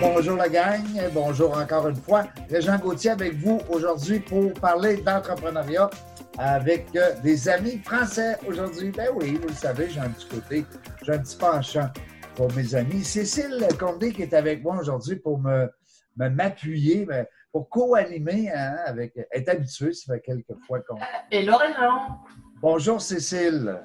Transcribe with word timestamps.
Bonjour 0.00 0.36
la 0.36 0.48
gang, 0.48 0.84
bonjour 1.12 1.58
encore 1.58 1.88
une 1.88 1.96
fois. 1.96 2.26
Régent 2.48 2.78
Gauthier 2.78 3.10
avec 3.10 3.34
vous 3.34 3.60
aujourd'hui 3.68 4.20
pour 4.20 4.52
parler 4.54 4.98
d'entrepreneuriat 4.98 5.90
avec 6.38 6.94
euh, 6.94 7.14
des 7.24 7.48
amis 7.48 7.78
français 7.78 8.36
aujourd'hui. 8.46 8.92
Ben 8.92 9.08
oui, 9.16 9.34
vous 9.42 9.48
le 9.48 9.54
savez, 9.54 9.90
j'ai 9.90 9.98
un 9.98 10.10
petit 10.10 10.28
côté, 10.28 10.64
j'ai 11.02 11.12
un 11.12 11.18
petit 11.18 11.36
penchant 11.36 11.88
pour 12.36 12.52
mes 12.52 12.76
amis. 12.76 13.02
Cécile 13.02 13.66
Condé 13.80 14.12
qui 14.12 14.22
est 14.22 14.32
avec 14.32 14.62
moi 14.62 14.76
aujourd'hui 14.78 15.16
pour 15.16 15.40
me 15.40 15.68
m'appuyer, 16.16 17.06
ben, 17.06 17.26
pour 17.50 17.68
co-animer 17.68 18.52
hein, 18.54 18.76
avec. 18.86 19.14
Elle 19.32 19.42
est 19.42 19.48
habituée, 19.48 19.94
ça 19.94 20.14
fait 20.14 20.20
quelques 20.20 20.54
fois 20.68 20.78
qu'on. 20.80 20.98
Hello 21.28 21.56
Régent. 21.56 22.20
Bonjour 22.60 23.00
Cécile. 23.02 23.80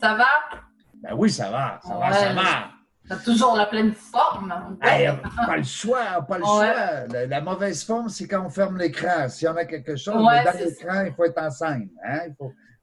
Ça 0.00 0.14
va? 0.14 0.69
Ben 1.02 1.14
oui, 1.16 1.30
ça 1.30 1.50
va, 1.50 1.80
ça 1.82 1.94
va, 1.94 2.12
ça 2.12 2.32
va. 2.32 2.70
T'as 3.08 3.16
toujours 3.16 3.56
la 3.56 3.66
pleine 3.66 3.92
forme. 3.92 4.54
pas 4.80 5.56
le 5.56 5.62
choix, 5.64 6.24
pas 6.28 6.38
le 6.38 6.44
choix. 6.44 7.06
La, 7.26 7.40
mauvaise 7.40 7.82
forme, 7.84 8.08
c'est 8.08 8.28
quand 8.28 8.44
on 8.46 8.50
ferme 8.50 8.78
l'écran. 8.78 9.28
S'il 9.28 9.46
y 9.46 9.48
en 9.48 9.56
a 9.56 9.64
quelque 9.64 9.96
chose, 9.96 10.14
dans 10.14 10.30
l'écran, 10.30 11.04
il 11.04 11.12
faut 11.12 11.24
être 11.24 11.42
en 11.42 11.50
scène. 11.50 11.88
Hein? 12.06 12.28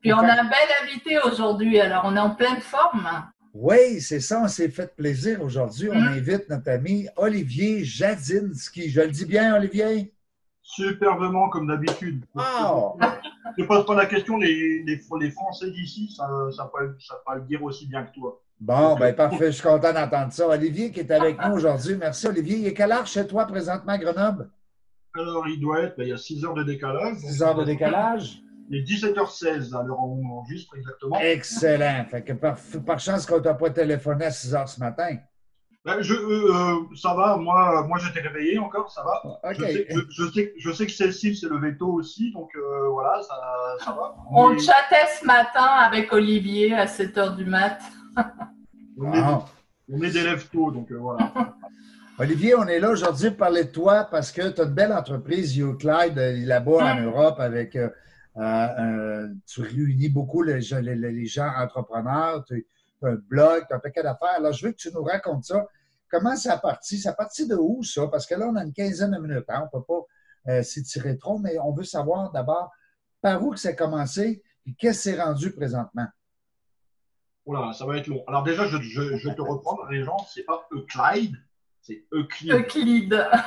Puis 0.01 0.11
on 0.11 0.19
a 0.19 0.33
un 0.33 0.43
bel 0.43 0.69
invité 0.83 1.17
aujourd'hui, 1.19 1.79
alors 1.79 2.03
on 2.05 2.15
est 2.15 2.19
en 2.19 2.35
pleine 2.35 2.59
forme. 2.59 3.07
Oui, 3.53 4.01
c'est 4.01 4.19
ça, 4.19 4.41
on 4.43 4.47
s'est 4.47 4.69
fait 4.69 4.95
plaisir 4.95 5.41
aujourd'hui. 5.41 5.89
On 5.89 5.95
hum. 5.95 6.07
invite 6.09 6.49
notre 6.49 6.69
ami 6.69 7.07
Olivier 7.15 7.83
Jadinski. 7.83 8.89
Je 8.89 9.01
le 9.01 9.09
dis 9.09 9.25
bien, 9.25 9.55
Olivier? 9.55 10.13
Superbement, 10.69 11.47
comme 11.47 11.65
d'habitude. 11.65 12.25
Oh. 12.35 12.97
Je 13.57 13.63
ne 13.63 13.67
pose 13.67 13.85
pas 13.85 13.95
la 13.95 14.05
question, 14.05 14.37
les, 14.37 14.83
les, 14.83 15.31
Français 15.31 15.71
d'ici, 15.71 16.13
ça 16.15 16.27
ne 16.27 16.51
ça 16.51 16.69
pas 17.25 17.35
le 17.35 17.41
dire 17.43 17.63
aussi 17.63 17.87
bien 17.87 18.03
que 18.03 18.13
toi. 18.13 18.41
Bon, 18.59 18.95
ben 18.95 19.15
parfait, 19.15 19.47
je 19.47 19.51
suis 19.51 19.63
content 19.63 19.93
d'entendre 19.93 20.33
ça. 20.33 20.47
Olivier 20.47 20.91
qui 20.91 20.99
est 20.99 21.11
avec 21.11 21.37
nous 21.41 21.53
aujourd'hui. 21.53 21.95
Merci 21.95 22.27
Olivier. 22.27 22.57
Il 22.57 22.67
est 22.67 22.73
quelle 22.73 22.91
heure 22.91 23.07
chez 23.07 23.25
toi 23.25 23.45
présentement 23.45 23.93
à 23.93 23.97
Grenoble? 23.97 24.49
Alors, 25.15 25.47
il 25.47 25.59
doit 25.59 25.83
être, 25.83 25.95
ben, 25.97 26.03
il 26.03 26.09
y 26.09 26.13
a 26.13 26.17
6 26.17 26.43
heures 26.43 26.53
de 26.53 26.63
décalage. 26.63 27.17
6 27.17 27.43
heures 27.43 27.55
de 27.55 27.63
décalage? 27.63 28.41
Il 28.69 28.79
est 28.79 28.83
17h16 28.83 29.73
à 29.73 29.83
l'heure 29.83 30.03
où 30.03 30.21
on 30.21 30.39
enregistre 30.39 30.75
exactement. 30.75 31.17
Excellent. 31.19 32.05
Fait 32.09 32.23
que 32.23 32.33
par, 32.33 32.99
chance 32.99 33.25
qu'on 33.25 33.39
t'a 33.39 33.53
pas 33.53 33.69
téléphoné 33.69 34.25
à 34.25 34.31
6 34.31 34.53
heures 34.53 34.67
ce 34.67 34.79
matin. 34.81 35.17
Ben, 35.87 36.01
je, 36.01 36.13
euh, 36.13 36.53
euh, 36.53 36.95
ça 36.97 37.13
va, 37.13 37.37
moi, 37.37 37.85
moi 37.87 37.97
j'étais 37.97 38.19
réveillé 38.19 38.59
encore, 38.59 38.91
ça 38.91 39.05
va. 39.05 39.53
Je, 39.53 39.63
sais, 39.63 39.87
je, 39.89 40.31
sais, 40.33 40.53
je, 40.57 40.71
sais, 40.73 40.85
que 40.85 40.91
Cécile 40.91 41.37
c'est 41.37 41.47
le 41.47 41.57
veto 41.59 41.87
aussi, 41.87 42.33
donc 42.33 42.49
euh, 42.57 42.89
voilà, 42.89 43.21
ça, 43.23 43.35
ça, 43.85 43.91
va. 43.93 44.13
On 44.29 44.49
chattait 44.57 45.07
ce 45.17 45.25
matin 45.25 45.63
avec 45.63 46.11
Olivier 46.11 46.75
à 46.75 46.87
7 46.87 47.15
h 47.15 47.35
du 47.37 47.45
mat'. 47.45 47.79
on, 48.97 50.01
est, 50.01 50.11
des 50.11 50.23
lèvres 50.23 50.49
tôt, 50.51 50.71
donc 50.71 50.91
euh, 50.91 50.97
voilà. 50.97 51.31
Olivier, 52.19 52.53
on 52.55 52.67
est 52.67 52.81
là 52.81 52.89
aujourd'hui 52.89 53.29
pour 53.29 53.37
parler 53.37 53.63
de 53.63 53.71
toi 53.71 54.09
parce 54.11 54.33
que 54.33 54.49
tu 54.49 54.59
as 54.59 54.65
une 54.65 54.73
belle 54.73 54.91
entreprise, 54.91 55.55
YouClyde, 55.55 56.17
euh, 56.17 56.45
là-bas 56.45 56.95
en 56.95 57.01
Europe, 57.01 57.39
avec 57.39 57.77
euh, 57.77 59.29
tu 59.45 59.61
réunis 59.61 60.09
beaucoup 60.09 60.41
les, 60.41 60.59
gens 60.59 61.49
entrepreneurs, 61.57 62.43
tu 62.43 62.67
as 63.03 63.07
un 63.07 63.15
blog, 63.29 63.63
tu 63.69 63.73
as 63.73 63.77
un 63.77 63.79
paquet 63.79 64.03
d'affaires. 64.03 64.35
Alors, 64.35 64.51
je 64.51 64.65
veux 64.65 64.73
que 64.73 64.77
tu 64.77 64.89
nous 64.93 65.03
racontes 65.03 65.45
ça. 65.45 65.65
Comment 66.09 66.35
ça 66.35 66.53
a 66.53 66.57
parti? 66.57 66.97
Ça 66.97 67.11
a 67.11 67.13
parti 67.13 67.47
de 67.47 67.55
où, 67.55 67.83
ça? 67.83 68.07
Parce 68.07 68.25
que 68.25 68.35
là, 68.35 68.47
on 68.47 68.55
a 68.55 68.63
une 68.63 68.73
quinzaine 68.73 69.11
de 69.11 69.19
minutes. 69.19 69.45
Hein? 69.49 69.67
On 69.73 69.77
ne 69.77 69.81
peut 69.81 69.85
pas 69.85 70.63
s'étirer 70.63 71.17
trop, 71.17 71.37
mais 71.39 71.59
on 71.59 71.73
veut 71.73 71.83
savoir 71.83 72.31
d'abord 72.31 72.71
par 73.21 73.43
où 73.43 73.51
que 73.51 73.59
ça 73.59 73.69
a 73.69 73.73
commencé 73.73 74.41
et 74.65 74.73
qu'est-ce 74.75 75.09
qui 75.09 75.15
s'est 75.15 75.21
rendu 75.21 75.51
présentement. 75.51 76.07
Oula, 77.45 77.71
ça 77.73 77.85
va 77.85 77.97
être 77.97 78.07
long. 78.07 78.23
Alors 78.27 78.43
déjà, 78.43 78.67
je, 78.67 78.77
je, 78.77 79.29
te 79.29 79.41
reprends, 79.41 79.77
les 79.89 80.03
gens, 80.03 80.17
c'est 80.33 80.43
pas 80.43 80.67
Euclide, 80.71 81.37
c'est 81.81 82.05
Euclide. 82.11 82.53
Euclide. 82.53 83.27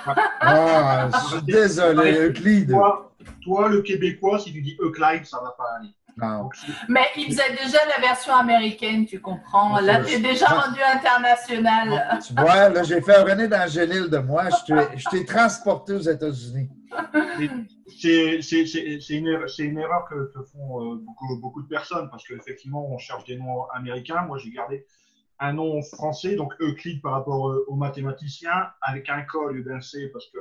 Ah, 0.42 1.10
je 1.12 1.36
suis 1.36 1.42
désolé, 1.42 2.28
Euclide. 2.28 2.74
Toi, 3.42 3.68
le 3.68 3.82
Québécois, 3.82 4.38
si 4.38 4.52
tu 4.52 4.62
dis 4.62 4.76
Euclide, 4.80 5.26
ça 5.26 5.38
va 5.42 5.50
pas 5.50 5.76
aller. 5.78 5.90
Mais 6.88 7.06
il 7.16 7.26
faisait 7.26 7.50
déjà 7.50 7.78
la 7.86 8.00
version 8.00 8.34
américaine, 8.34 9.06
tu 9.06 9.20
comprends. 9.20 9.80
Là, 9.80 10.02
tu 10.04 10.14
es 10.14 10.20
déjà 10.20 10.46
rendu 10.46 10.80
international. 10.80 12.20
Tu 12.26 12.34
vois, 12.34 12.68
là, 12.68 12.82
j'ai 12.82 13.00
fait 13.00 13.16
un 13.16 13.24
René 13.24 13.48
d'Angélil 13.48 14.08
de 14.08 14.18
moi. 14.18 14.44
Je 14.68 15.08
t'ai 15.10 15.24
transporté 15.24 15.94
aux 15.94 16.00
États-Unis. 16.00 16.68
C'est 17.88 18.40
une, 19.10 19.26
erreur, 19.26 19.48
une 19.58 19.78
erreur 19.78 20.04
que, 20.08 20.32
font 20.52 20.80
euh, 20.80 20.96
beaucoup, 21.04 21.38
beaucoup 21.40 21.62
de 21.62 21.68
personnes 21.68 22.08
parce 22.10 22.26
qu'effectivement, 22.26 22.88
on 22.90 22.98
cherche 22.98 23.24
des 23.24 23.36
noms 23.36 23.64
américains. 23.74 24.22
Moi, 24.22 24.38
j'ai 24.38 24.50
gardé 24.50 24.86
un 25.38 25.52
nom 25.54 25.82
français, 25.82 26.36
donc 26.36 26.52
Euclide 26.60 27.00
par 27.00 27.12
rapport 27.12 27.64
aux 27.66 27.74
mathématiciens, 27.74 28.68
avec 28.82 29.08
un 29.08 29.22
K 29.22 29.34
au 29.36 29.48
lieu 29.48 29.62
d'un 29.62 29.80
C 29.80 30.08
parce 30.12 30.26
que 30.26 30.38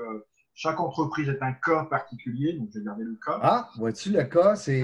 chaque 0.53 0.79
entreprise 0.79 1.29
est 1.29 1.41
un 1.41 1.53
cas 1.53 1.85
particulier, 1.85 2.53
donc 2.53 2.67
j'ai 2.73 2.83
gardé 2.83 3.03
le 3.05 3.17
cas. 3.25 3.39
Ah, 3.41 3.69
vois-tu, 3.77 4.11
le 4.11 4.23
cas, 4.23 4.55
c'est. 4.55 4.81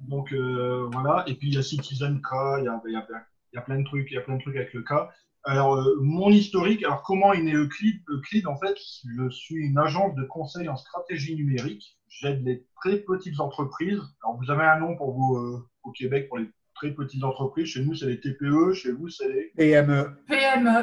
Donc 0.00 0.32
euh, 0.32 0.88
voilà, 0.92 1.24
et 1.26 1.34
puis 1.34 1.48
il 1.48 1.54
y 1.54 1.58
a 1.58 1.62
Citizen 1.62 2.20
K, 2.20 2.58
il 2.58 2.64
y 2.64 2.68
a, 2.68 2.82
il, 2.86 2.92
y 2.92 2.96
a, 2.96 3.06
il 3.52 3.56
y 3.56 3.58
a, 3.58 3.62
plein 3.62 3.78
de 3.78 3.84
trucs, 3.84 4.10
il 4.10 4.14
y 4.14 4.18
a 4.18 4.20
plein 4.20 4.36
de 4.36 4.42
trucs 4.42 4.56
avec 4.56 4.72
le 4.72 4.82
cas. 4.82 5.10
Alors, 5.44 5.76
euh, 5.76 5.96
mon 6.00 6.30
historique, 6.30 6.84
alors 6.84 7.02
comment 7.02 7.32
est 7.32 7.40
né 7.40 7.54
Euclide 7.54 8.02
Euclide, 8.08 8.48
en 8.48 8.56
fait, 8.56 8.74
je 8.76 9.30
suis 9.30 9.66
une 9.66 9.78
agence 9.78 10.14
de 10.16 10.24
conseil 10.24 10.68
en 10.68 10.76
stratégie 10.76 11.36
numérique. 11.36 11.96
J'aide 12.08 12.44
les 12.44 12.66
très 12.82 12.96
petites 12.98 13.38
entreprises. 13.38 14.00
Alors, 14.22 14.36
vous 14.38 14.50
avez 14.50 14.64
un 14.64 14.80
nom 14.80 14.96
pour 14.96 15.12
vous 15.12 15.36
euh, 15.36 15.68
au 15.84 15.92
Québec 15.92 16.28
pour 16.28 16.38
les 16.38 16.50
très 16.74 16.90
petites 16.90 17.22
entreprises. 17.22 17.68
Chez 17.68 17.84
nous, 17.84 17.94
c'est 17.94 18.06
les 18.06 18.20
TPE. 18.20 18.72
Chez 18.72 18.90
vous, 18.90 19.08
c'est 19.08 19.28
les 19.28 19.52
PME. 19.56 20.16
PME. 20.26 20.82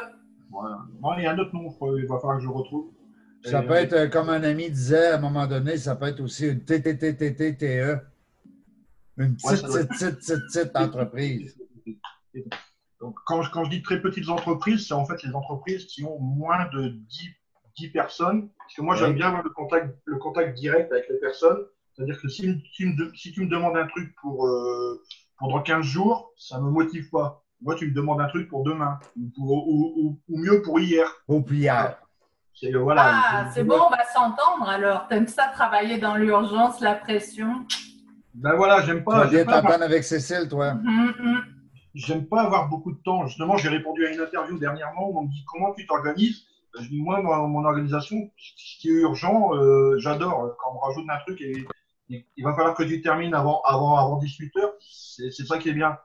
Voilà. 0.50 1.18
il 1.18 1.24
y 1.24 1.28
a 1.28 1.32
un 1.32 1.40
autre 1.40 1.54
nom, 1.54 1.76
il 1.98 2.06
va 2.06 2.20
falloir 2.20 2.38
que 2.38 2.44
je 2.44 2.50
retrouve. 2.50 2.92
Ça 3.44 3.62
peut 3.64 3.74
être, 3.74 4.10
comme 4.10 4.30
un 4.30 4.44
ami 4.44 4.70
disait 4.70 5.08
à 5.08 5.18
un 5.18 5.20
moment 5.20 5.48
donné, 5.48 5.76
ça 5.78 5.96
peut 5.98 6.06
être 6.06 6.22
aussi 6.22 6.48
une 6.48 6.64
TTTTTE. 6.64 8.13
Une 9.18 9.36
petite, 9.36 9.66
petite, 9.66 9.90
petite, 9.90 10.20
petite, 10.20 10.48
petite 10.48 10.72
entreprise. 10.76 11.58
Donc, 13.00 13.16
quand, 13.26 13.42
quand, 13.52 13.66
je 13.66 13.70
dis 13.70 13.82
très 13.82 14.02
petites 14.02 14.30
entreprises, 14.30 14.88
c'est 14.88 14.94
en 14.94 15.06
fait 15.06 15.22
les 15.24 15.36
entreprises 15.36 15.86
qui 15.86 16.04
ont 16.04 16.20
moins 16.20 16.68
de 16.74 16.90
10, 16.90 17.30
10 17.78 17.90
personnes. 17.90 18.50
Parce 18.58 18.74
que 18.76 18.82
moi, 18.82 18.96
j'aime 18.96 19.14
bien 19.14 19.28
avoir 19.28 19.44
le 19.44 19.50
contact, 19.50 19.96
le 20.06 20.18
contact 20.18 20.58
direct 20.58 20.92
avec 20.92 21.10
les 21.10 21.20
personnes. 21.20 21.66
C'est-à-dire 21.94 22.20
que 22.20 22.28
si, 22.28 22.64
si, 22.74 22.88
si, 23.16 23.32
tu 23.32 23.42
me 23.42 23.50
demandes 23.50 23.78
un 23.78 23.86
truc 23.88 24.16
pour, 24.22 24.48
euh, 24.48 25.04
pendant 25.38 25.62
15 25.62 25.86
jours, 25.86 26.32
ça 26.38 26.58
ne 26.58 26.64
me 26.64 26.72
motive 26.72 27.10
pas. 27.12 27.44
Moi, 27.62 27.76
tu 27.76 27.88
me 27.88 27.94
demandes 27.94 28.20
un 28.20 28.28
truc 28.28 28.50
pour 28.50 28.64
demain, 28.64 29.00
ou, 29.16 29.30
pour, 29.36 29.68
ou, 29.68 30.20
ou, 30.28 30.38
mieux 30.38 30.62
pour 30.64 30.80
hier. 30.80 31.08
Ou 31.28 31.42
pour 31.42 31.54
hier. 31.54 32.00
C'est 32.56 32.72
voilà, 32.72 33.04
ah, 33.06 33.52
c'est 33.52 33.64
bon, 33.64 33.80
on 33.88 33.90
va 33.90 34.06
s'entendre 34.14 34.70
alors. 34.70 35.08
T'aimes 35.08 35.28
ça 35.28 35.48
travailler 35.48 35.98
dans 35.98 36.16
l'urgence, 36.16 36.82
la 36.82 36.94
pression? 36.94 37.66
Ben 38.34 38.56
voilà, 38.56 38.82
j'aime 38.82 39.04
pas. 39.04 39.28
Tu 39.28 39.46
t'entendre 39.46 39.84
avec 39.84 40.04
Cécile, 40.04 40.48
toi. 40.50 40.74
Mm, 40.76 41.14
mm 41.20 41.42
j'aime 41.94 42.26
pas 42.26 42.42
avoir 42.42 42.70
beaucoup 42.70 42.92
de 42.92 43.02
temps. 43.04 43.26
Justement, 43.28 43.58
j'ai 43.58 43.70
répondu 43.70 44.06
à 44.06 44.12
une 44.12 44.20
interview 44.20 44.58
dernièrement 44.58 45.10
où 45.10 45.20
on 45.20 45.24
me 45.24 45.32
dit 45.32 45.44
comment 45.46 45.74
tu 45.74 45.86
t'organises? 45.86 46.46
Je 46.80 46.88
dis 46.88 47.02
moi, 47.02 47.22
dans 47.22 47.48
mon 47.48 47.66
organisation, 47.66 48.32
ce 48.38 48.80
qui 48.80 48.90
est 48.90 49.02
urgent, 49.02 49.54
euh, 49.56 49.98
j'adore. 50.00 50.56
Quand 50.58 50.72
on 50.72 50.74
me 50.76 50.80
rajoute 50.80 51.06
un 51.08 51.20
truc 51.20 51.40
et, 51.42 51.68
il 52.10 52.44
va 52.44 52.54
falloir 52.54 52.76
que 52.76 52.84
tu 52.84 53.02
termines 53.02 53.34
avant, 53.34 53.62
avant, 53.62 53.96
avant 53.98 54.18
18 54.18 54.58
heures, 54.58 54.74
c'est 54.80 55.32
ça 55.32 55.58
qui 55.58 55.70
est 55.70 55.74
bien. 55.74 55.98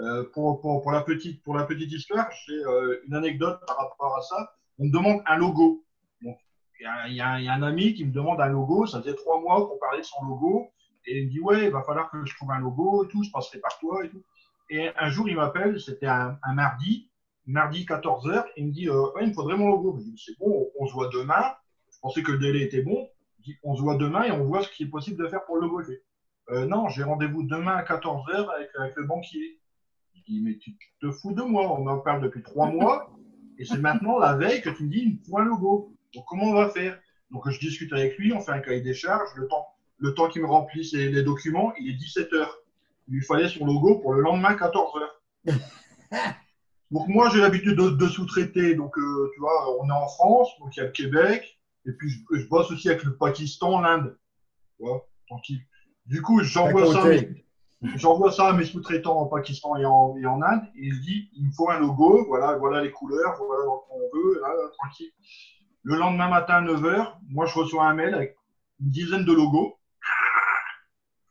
Euh, 0.00 0.24
pour, 0.32 0.60
pour, 0.60 0.82
pour, 0.82 0.90
la 0.90 1.02
petite, 1.02 1.42
pour 1.42 1.54
la 1.54 1.64
petite 1.64 1.92
histoire, 1.92 2.28
j'ai 2.46 2.64
euh, 2.64 3.00
une 3.06 3.14
anecdote 3.14 3.60
par 3.66 3.76
rapport 3.76 4.16
à 4.16 4.22
ça. 4.22 4.50
On 4.78 4.86
me 4.86 4.92
demande 4.92 5.22
un 5.26 5.36
logo. 5.36 5.84
il 6.22 6.34
y, 6.80 7.14
y, 7.14 7.20
a 7.20 7.52
un 7.52 7.62
ami 7.62 7.94
qui 7.94 8.04
me 8.04 8.12
demande 8.12 8.40
un 8.40 8.48
logo. 8.48 8.86
Ça 8.86 9.00
faisait 9.00 9.14
trois 9.14 9.40
mois 9.40 9.68
qu'on 9.68 9.78
parlait 9.78 10.00
de 10.00 10.06
son 10.06 10.24
logo. 10.24 10.72
Et 11.06 11.20
il 11.20 11.26
me 11.26 11.30
dit 11.30 11.40
Ouais, 11.40 11.64
il 11.64 11.70
va 11.70 11.82
falloir 11.82 12.10
que 12.10 12.24
je 12.24 12.34
trouve 12.34 12.50
un 12.50 12.60
logo 12.60 13.04
et 13.04 13.08
tout. 13.08 13.22
Je 13.22 13.30
passerai 13.30 13.58
par 13.58 13.78
toi 13.78 14.04
et 14.04 14.08
tout. 14.08 14.22
Et 14.70 14.88
un 14.96 15.08
jour, 15.08 15.28
il 15.28 15.36
m'appelle, 15.36 15.80
c'était 15.80 16.06
un, 16.06 16.38
mardi, 16.54 17.10
mardi 17.46 17.84
14h, 17.84 18.44
il 18.56 18.68
me 18.68 18.72
dit 18.72 18.88
euh, 18.88 19.06
Il 19.20 19.28
me 19.28 19.32
faudrait 19.32 19.56
mon 19.56 19.68
logo. 19.68 19.96
Je 19.98 20.04
dis 20.04 20.22
C'est 20.24 20.38
bon, 20.38 20.70
on, 20.78 20.86
se 20.86 20.92
voit 20.92 21.08
demain. 21.08 21.54
Je 21.92 21.98
pensais 22.00 22.22
que 22.22 22.32
le 22.32 22.38
délai 22.38 22.62
était 22.62 22.82
bon. 22.82 23.08
Je 23.38 23.44
dis 23.44 23.58
On 23.62 23.76
se 23.76 23.82
voit 23.82 23.96
demain 23.96 24.24
et 24.24 24.30
on 24.30 24.44
voit 24.44 24.62
ce 24.62 24.68
qui 24.70 24.84
est 24.84 24.88
possible 24.88 25.22
de 25.22 25.28
faire 25.28 25.44
pour 25.44 25.56
le 25.56 25.62
logo. 25.62 25.82
Euh, 26.50 26.66
non, 26.66 26.88
j'ai 26.88 27.02
rendez-vous 27.02 27.42
demain 27.42 27.76
à 27.76 27.82
14h 27.82 28.54
avec, 28.54 28.68
avec, 28.78 28.96
le 28.96 29.04
banquier. 29.04 29.58
Je 30.14 30.22
dis 30.22 30.42
Mais 30.42 30.56
tu 30.56 30.76
te 31.00 31.10
fous 31.10 31.32
de 31.32 31.42
moi 31.42 31.72
On 31.78 31.86
en 31.86 31.98
parle 31.98 32.22
depuis 32.22 32.42
trois 32.42 32.70
mois 32.70 33.10
et 33.58 33.64
c'est 33.64 33.78
maintenant, 33.78 34.18
la 34.18 34.34
veille, 34.34 34.60
que 34.62 34.70
tu 34.70 34.84
me 34.84 34.90
dis 34.90 35.00
Il 35.00 35.12
me 35.14 35.24
faut 35.24 35.38
un 35.38 35.44
logo. 35.44 35.94
Donc, 36.14 36.24
comment 36.26 36.44
on 36.44 36.54
va 36.54 36.68
faire? 36.68 36.98
Donc, 37.30 37.48
je 37.48 37.58
discute 37.58 37.92
avec 37.92 38.18
lui, 38.18 38.32
on 38.32 38.40
fait 38.40 38.52
un 38.52 38.60
cahier 38.60 38.80
des 38.80 38.94
charges. 38.94 39.28
Le 39.36 39.46
temps, 39.46 39.66
le 40.04 40.14
temps 40.14 40.28
qu'il 40.28 40.42
me 40.42 40.46
remplisse 40.46 40.92
les, 40.92 41.08
les 41.08 41.22
documents, 41.22 41.72
il 41.78 41.90
est 41.90 41.96
17h 41.96 42.46
il 43.08 43.14
lui 43.14 43.22
fallait 43.22 43.48
son 43.48 43.66
logo 43.66 43.98
pour 43.98 44.12
le 44.12 44.22
lendemain 44.22 44.54
14h. 44.54 45.08
donc 46.90 47.08
moi 47.08 47.28
j'ai 47.30 47.40
l'habitude 47.40 47.76
de, 47.76 48.06
sous-traiter, 48.06 48.74
donc 48.74 48.96
euh, 48.98 49.30
tu 49.34 49.40
vois, 49.40 49.78
on 49.80 49.88
est 49.88 49.92
en 49.92 50.08
France, 50.08 50.48
donc 50.60 50.76
il 50.76 50.80
y 50.80 50.82
a 50.82 50.86
le 50.86 50.92
Québec, 50.92 51.58
et 51.86 51.92
puis 51.92 52.10
je, 52.10 52.48
bosse 52.48 52.70
aussi 52.70 52.88
avec 52.88 53.04
le 53.04 53.16
Pakistan, 53.16 53.80
l'Inde. 53.80 54.16
Tu 54.76 54.84
vois, 54.84 55.06
tranquille. 55.28 55.60
Du 56.06 56.22
coup, 56.22 56.42
j'envoie 56.42 56.92
ça, 56.92 57.04
J'envoie 57.96 58.32
ça 58.32 58.48
à 58.48 58.52
mes 58.54 58.64
sous-traitants 58.64 59.18
en 59.18 59.26
Pakistan 59.26 59.76
et 59.76 59.84
en, 59.84 60.16
et 60.16 60.24
en 60.24 60.40
Inde, 60.40 60.62
et 60.74 60.86
il 60.86 61.00
dit 61.00 61.28
il 61.34 61.46
me 61.46 61.52
faut 61.52 61.68
un 61.68 61.78
logo, 61.78 62.24
voilà, 62.26 62.56
voilà 62.56 62.82
les 62.82 62.90
couleurs, 62.90 63.36
voilà 63.36 63.64
ce 63.64 63.90
qu'on 63.90 64.18
veut, 64.18 64.40
là, 64.40 64.48
tranquille. 64.78 65.10
Le 65.82 65.96
lendemain 65.96 66.28
matin 66.28 66.54
à 66.54 66.62
9h, 66.62 67.16
moi 67.28 67.44
je 67.44 67.58
reçois 67.58 67.84
un 67.84 67.92
mail 67.92 68.14
avec 68.14 68.36
une 68.80 68.88
dizaine 68.88 69.26
de 69.26 69.32
logos. 69.34 69.76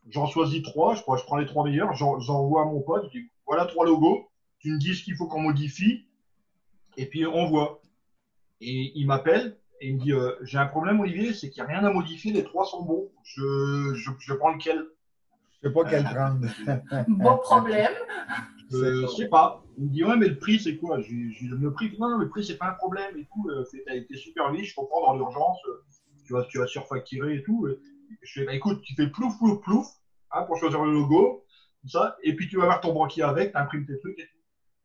J'en 0.09 0.25
choisis 0.27 0.61
trois, 0.63 0.95
je, 0.95 1.01
prends- 1.01 1.15
je 1.17 1.23
prends 1.25 1.37
les 1.37 1.45
trois 1.45 1.63
meilleurs, 1.63 1.93
j'en- 1.93 2.19
j'envoie 2.19 2.63
à 2.63 2.65
mon 2.65 2.81
pote, 2.81 3.05
je 3.13 3.19
dis 3.19 3.29
voilà 3.47 3.65
trois 3.65 3.85
logos, 3.85 4.29
tu 4.59 4.71
me 4.71 4.77
dis 4.77 4.93
ce 4.95 5.03
qu'il 5.03 5.15
faut 5.15 5.27
qu'on 5.27 5.41
modifie, 5.41 6.05
et 6.97 7.05
puis 7.05 7.25
on 7.25 7.45
voit. 7.47 7.81
Et 8.61 8.91
il 8.95 9.05
m'appelle 9.07 9.57
et 9.81 9.87
il 9.89 9.95
me 9.95 9.99
dit 10.01 10.13
euh, 10.13 10.31
j'ai 10.43 10.57
un 10.57 10.65
problème 10.67 10.99
Olivier, 10.99 11.33
c'est 11.33 11.49
qu'il 11.49 11.63
n'y 11.63 11.69
a 11.69 11.73
rien 11.79 11.85
à 11.87 11.91
modifier, 11.91 12.31
les 12.33 12.43
trois 12.43 12.65
sont 12.65 12.83
bons. 12.83 13.09
Je, 13.23 13.93
je, 13.95 14.11
je 14.19 14.33
prends 14.33 14.53
lequel? 14.53 14.85
Je 15.61 15.67
sais 15.69 15.73
pas 15.73 15.83
quel 15.85 16.03
prendre. 16.03 16.39
Beau 17.07 17.35
problème. 17.41 17.91
Je 18.71 19.05
sais 19.07 19.27
pas. 19.29 19.63
Il 19.77 19.85
me 19.85 19.89
dit 19.89 20.03
ouais 20.03 20.15
mais 20.17 20.27
le 20.27 20.37
prix 20.37 20.59
c'est 20.59 20.77
quoi? 20.77 20.99
J'ai 21.01 21.47
donné 21.49 21.63
le 21.63 21.73
prix. 21.73 21.95
Non, 21.99 22.09
non 22.09 22.17
le 22.17 22.29
prix 22.29 22.43
c'est 22.43 22.57
pas 22.57 22.67
un 22.69 22.73
problème 22.73 23.17
et 23.17 23.25
tout. 23.33 23.49
Euh, 23.49 23.63
T'as 23.85 23.95
été 23.95 24.15
super 24.15 24.51
vite, 24.51 24.65
je 24.65 24.75
comprends 24.75 25.01
dans 25.01 25.15
l'urgence. 25.15 25.57
euh, 25.69 25.83
Tu 26.25 26.33
vas 26.33 26.43
tu 26.45 26.57
vas 26.59 26.67
surfacturer 26.67 27.35
et 27.37 27.43
tout. 27.43 27.67
Je 28.21 28.39
fais 28.39 28.45
bah 28.45 28.53
écoute 28.53 28.81
tu 28.83 28.95
fais 28.95 29.07
plouf 29.07 29.37
plouf 29.37 29.61
plouf 29.61 29.87
hein, 30.31 30.43
pour 30.43 30.57
choisir 30.57 30.83
le 30.83 30.91
logo, 30.91 31.45
tout 31.81 31.89
ça. 31.89 32.17
Et 32.23 32.35
puis 32.35 32.47
tu 32.47 32.57
vas 32.57 32.65
voir 32.65 32.81
ton 32.81 32.93
banquier 32.93 33.23
avec, 33.23 33.53
t'imprimes 33.53 33.85
tes 33.85 33.99
trucs 33.99 34.17
et 34.19 34.23
tout. 34.23 34.39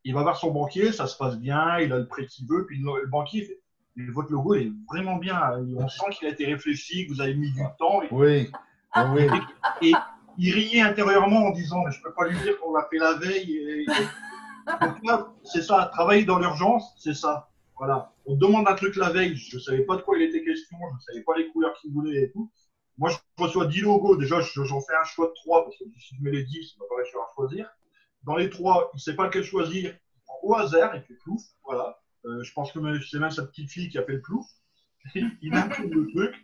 Il 0.05 0.15
va 0.15 0.23
voir 0.23 0.37
son 0.37 0.51
banquier, 0.51 0.93
ça 0.93 1.07
se 1.07 1.17
passe 1.17 1.39
bien, 1.39 1.79
il 1.81 1.93
a 1.93 1.99
le 1.99 2.07
prix 2.07 2.27
qu'il 2.27 2.47
veut. 2.49 2.67
Puis 2.67 2.79
le, 2.79 3.07
banquier 3.07 3.45
fait 3.45 3.61
mais 3.97 4.13
votre 4.13 4.31
logo 4.31 4.55
est 4.55 4.71
vraiment 4.89 5.17
bien. 5.17 5.37
hein. 5.37 5.67
On 5.77 5.89
sent 5.89 6.07
qu'il 6.13 6.29
a 6.29 6.31
été 6.31 6.47
réfléchi, 6.47 7.07
que 7.07 7.13
vous 7.13 7.21
avez 7.21 7.35
mis 7.35 7.51
du 7.51 7.61
temps. 7.79 8.01
Et 8.03 8.09
Oui. 8.13 8.51
Ah, 8.93 9.13
oui. 9.13 9.27
et 9.83 9.93
il 10.39 10.55
riait 10.55 10.81
intérieurement 10.81 11.47
en 11.47 11.51
disant 11.51 11.83
mais 11.85 11.91
je 11.91 12.01
peux 12.01 12.13
pas 12.15 12.29
lui 12.29 12.39
dire 12.39 12.59
qu'on 12.61 12.73
l'a 12.73 12.87
fait 12.91 12.99
la 12.99 13.15
veille. 13.15 13.57
Et... 13.57 13.87
Donc 14.81 15.05
là, 15.05 15.27
c'est 15.45 15.63
ça, 15.63 15.91
travailler 15.93 16.25
dans 16.25 16.39
l'urgence, 16.39 16.95
c'est 16.99 17.15
ça. 17.15 17.51
Voilà. 17.77 18.13
On 18.27 18.37
demande 18.37 18.69
un 18.69 18.75
truc 18.75 18.97
la 18.97 19.11
veille, 19.11 19.37
je 19.37 19.59
savais 19.59 19.83
pas 19.83 19.97
de 19.97 20.03
quoi 20.03 20.17
il 20.19 20.25
était 20.25 20.45
question, 20.45 20.77
je 20.99 21.05
savais 21.05 21.23
pas 21.23 21.37
les 21.37 21.49
couleurs 21.51 21.75
qu'il 21.81 21.93
voulait 21.93 22.23
et 22.25 22.31
tout. 22.31 22.51
Moi, 22.99 23.11
je 23.11 23.17
reçois 23.43 23.67
10 23.67 23.81
logos. 23.83 24.17
Déjà, 24.17 24.41
je- 24.41 24.65
j'en 24.65 24.81
fais 24.81 24.95
un 25.01 25.05
choix 25.05 25.29
de 25.29 25.33
3 25.35 25.65
parce 25.65 25.77
que 25.79 25.85
si 25.99 26.17
je 26.17 26.23
mets 26.23 26.31
les 26.33 26.45
10, 26.45 26.73
il 26.75 26.79
va 26.81 26.87
pas 26.89 26.97
réussir 26.97 27.19
à 27.21 27.33
choisir. 27.35 27.71
Dans 28.25 28.37
les 28.37 28.51
3, 28.51 28.91
il 28.95 29.01
sait 29.01 29.15
pas 29.15 29.27
lequel 29.27 29.45
choisir. 29.45 29.91
Il 29.95 30.21
prend 30.25 30.39
au 30.43 30.55
hasard, 30.57 30.95
il 30.97 31.03
fait 31.03 31.15
plouf. 31.15 31.43
Voilà. 31.65 31.99
Euh, 32.27 32.43
je 32.43 32.53
pense 32.53 32.73
que 32.73 32.79
c'est 33.09 33.19
même 33.21 33.31
sa 33.31 33.45
petite 33.47 33.71
fille 33.71 33.89
qui 33.89 33.99
a 33.99 34.03
fait 34.03 34.13
le 34.15 34.21
plouf. 34.21 34.45
il 35.43 35.55
imprime 35.55 35.91
le 35.91 36.07
truc 36.09 36.35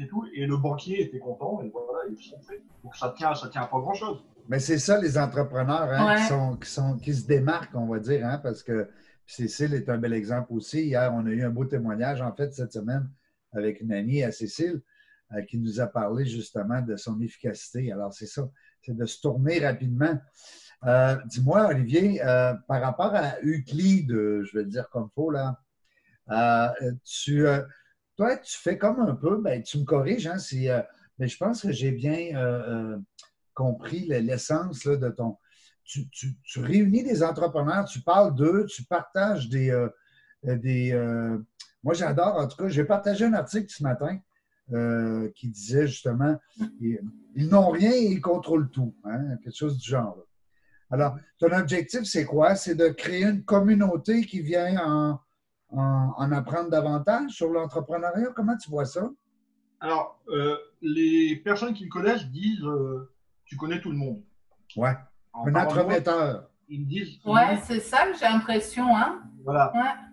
et 0.00 0.06
tout. 0.06 0.24
Et 0.34 0.46
le 0.46 0.56
banquier 0.56 1.02
était 1.02 1.18
content. 1.18 1.60
Et 1.62 1.68
voilà, 1.70 2.08
ils 2.10 2.22
sont 2.22 2.40
faits. 2.42 2.62
Donc 2.84 2.94
ça 2.94 3.12
tient, 3.16 3.34
ça 3.34 3.48
tient 3.48 3.62
à 3.62 3.66
pas 3.66 3.78
grand 3.80 3.94
chose. 3.94 4.24
Mais 4.48 4.60
c'est 4.60 4.78
ça, 4.78 5.00
les 5.00 5.18
entrepreneurs 5.18 5.90
hein, 5.90 6.06
Ouais. 6.06 6.16
qui, 6.20 6.22
sont, 6.28 6.56
qui, 6.56 6.70
sont, 6.70 6.96
qui 6.98 7.12
se 7.14 7.26
démarquent, 7.26 7.74
on 7.74 7.86
va 7.88 7.98
dire, 7.98 8.24
hein, 8.24 8.38
parce 8.40 8.62
que 8.62 8.88
Cécile 9.26 9.74
est 9.74 9.88
un 9.88 9.98
bel 9.98 10.12
exemple 10.12 10.52
aussi. 10.52 10.82
Hier, 10.84 11.12
on 11.12 11.26
a 11.26 11.30
eu 11.30 11.42
un 11.42 11.50
beau 11.50 11.64
témoignage, 11.64 12.22
en 12.22 12.32
fait, 12.32 12.54
cette 12.54 12.72
semaine, 12.72 13.10
avec 13.52 13.80
une 13.80 13.92
amie 13.92 14.22
à 14.22 14.30
Cécile, 14.30 14.76
euh, 14.76 14.80
qui 15.48 15.58
nous 15.58 15.80
a 15.80 15.86
parlé 15.86 16.24
justement 16.26 16.80
de 16.82 16.96
son 16.96 17.20
efficacité. 17.20 17.92
Alors, 17.92 18.12
c'est 18.12 18.26
ça, 18.26 18.48
c'est 18.82 18.96
de 18.96 19.04
se 19.06 19.20
tourner 19.20 19.58
rapidement. 19.58 20.18
Euh, 20.84 21.16
Dis-moi, 21.26 21.68
Olivier, 21.68 22.24
euh, 22.24 22.54
par 22.68 22.82
rapport 22.82 23.14
à 23.14 23.36
Euclide, 23.42 24.12
euh, 24.12 24.44
je 24.44 24.56
vais 24.58 24.64
le 24.64 24.70
dire 24.70 24.88
comme 24.90 25.10
faut, 25.14 25.30
là, 25.30 25.60
euh, 26.30 26.68
tu, 27.04 27.46
euh, 27.46 27.62
toi, 28.16 28.36
tu 28.36 28.56
fais 28.58 28.78
comme 28.78 29.00
un 29.00 29.14
peu, 29.14 29.40
ben, 29.40 29.62
tu 29.62 29.78
me 29.78 29.84
corriges, 29.84 30.26
hein, 30.26 30.38
euh, 30.54 30.82
mais 31.18 31.28
je 31.28 31.36
pense 31.36 31.62
que 31.62 31.72
j'ai 31.72 31.92
bien 31.92 32.36
euh, 32.36 32.94
euh, 32.96 32.98
compris 33.54 34.06
le- 34.06 34.18
l'essence 34.18 34.86
de 34.86 35.08
ton. 35.10 35.38
Tu, 35.84 36.08
réunis 36.56 37.04
des 37.04 37.22
entrepreneurs, 37.22 37.84
tu 37.86 38.00
parles 38.02 38.34
d'eux, 38.34 38.66
tu 38.66 38.84
partages 38.84 39.48
des. 39.48 39.70
euh, 39.70 39.88
euh, 40.46 40.56
des 40.56 40.92
euh, 40.92 41.38
moi, 41.84 41.94
j'adore, 41.94 42.36
en 42.36 42.48
tout 42.48 42.56
cas, 42.56 42.68
j'ai 42.68 42.84
partagé 42.84 43.24
un 43.26 43.34
article 43.34 43.66
ce 43.70 43.82
matin 43.82 44.18
euh, 44.72 45.30
qui 45.34 45.48
disait 45.48 45.86
justement 45.86 46.36
ils, 46.80 47.00
ils 47.34 47.48
n'ont 47.48 47.70
rien 47.70 47.92
et 47.92 48.04
ils 48.06 48.20
contrôlent 48.20 48.68
tout, 48.70 48.94
hein, 49.04 49.36
quelque 49.42 49.56
chose 49.56 49.78
du 49.78 49.88
genre. 49.88 50.16
là. 50.16 50.22
Alors, 50.88 51.16
ton 51.38 51.50
objectif, 51.52 52.02
c'est 52.04 52.24
quoi? 52.24 52.54
C'est 52.54 52.74
de 52.76 52.88
créer 52.88 53.24
une 53.24 53.42
communauté 53.44 54.22
qui 54.24 54.40
vient 54.40 54.76
en, 54.84 55.20
en, 55.70 56.14
en 56.16 56.32
apprendre 56.32 56.70
davantage 56.70 57.30
sur 57.32 57.50
l'entrepreneuriat? 57.50 58.28
Comment 58.34 58.56
tu 58.56 58.70
vois 58.70 58.84
ça? 58.84 59.10
Alors, 59.80 60.20
euh, 60.28 60.56
les 60.80 61.36
personnes 61.44 61.74
qui 61.74 61.84
me 61.86 61.90
connaissent 61.90 62.26
disent 62.26 62.62
euh, 62.64 63.10
Tu 63.44 63.56
connais 63.56 63.80
tout 63.80 63.90
le 63.90 63.96
monde. 63.96 64.22
Ouais. 64.76 64.94
En 65.32 65.46
Un 65.48 65.54
entremetteur. 65.56 66.48
Ils 66.68 66.80
me 66.82 66.86
disent 66.86 67.18
Ouais, 67.24 67.58
c'est 67.64 67.80
ça 67.80 68.06
que 68.06 68.16
j'ai 68.18 68.24
l'impression, 68.24 68.96
hein. 68.96 69.22
Voilà. 69.44 69.72
Ouais. 69.74 70.05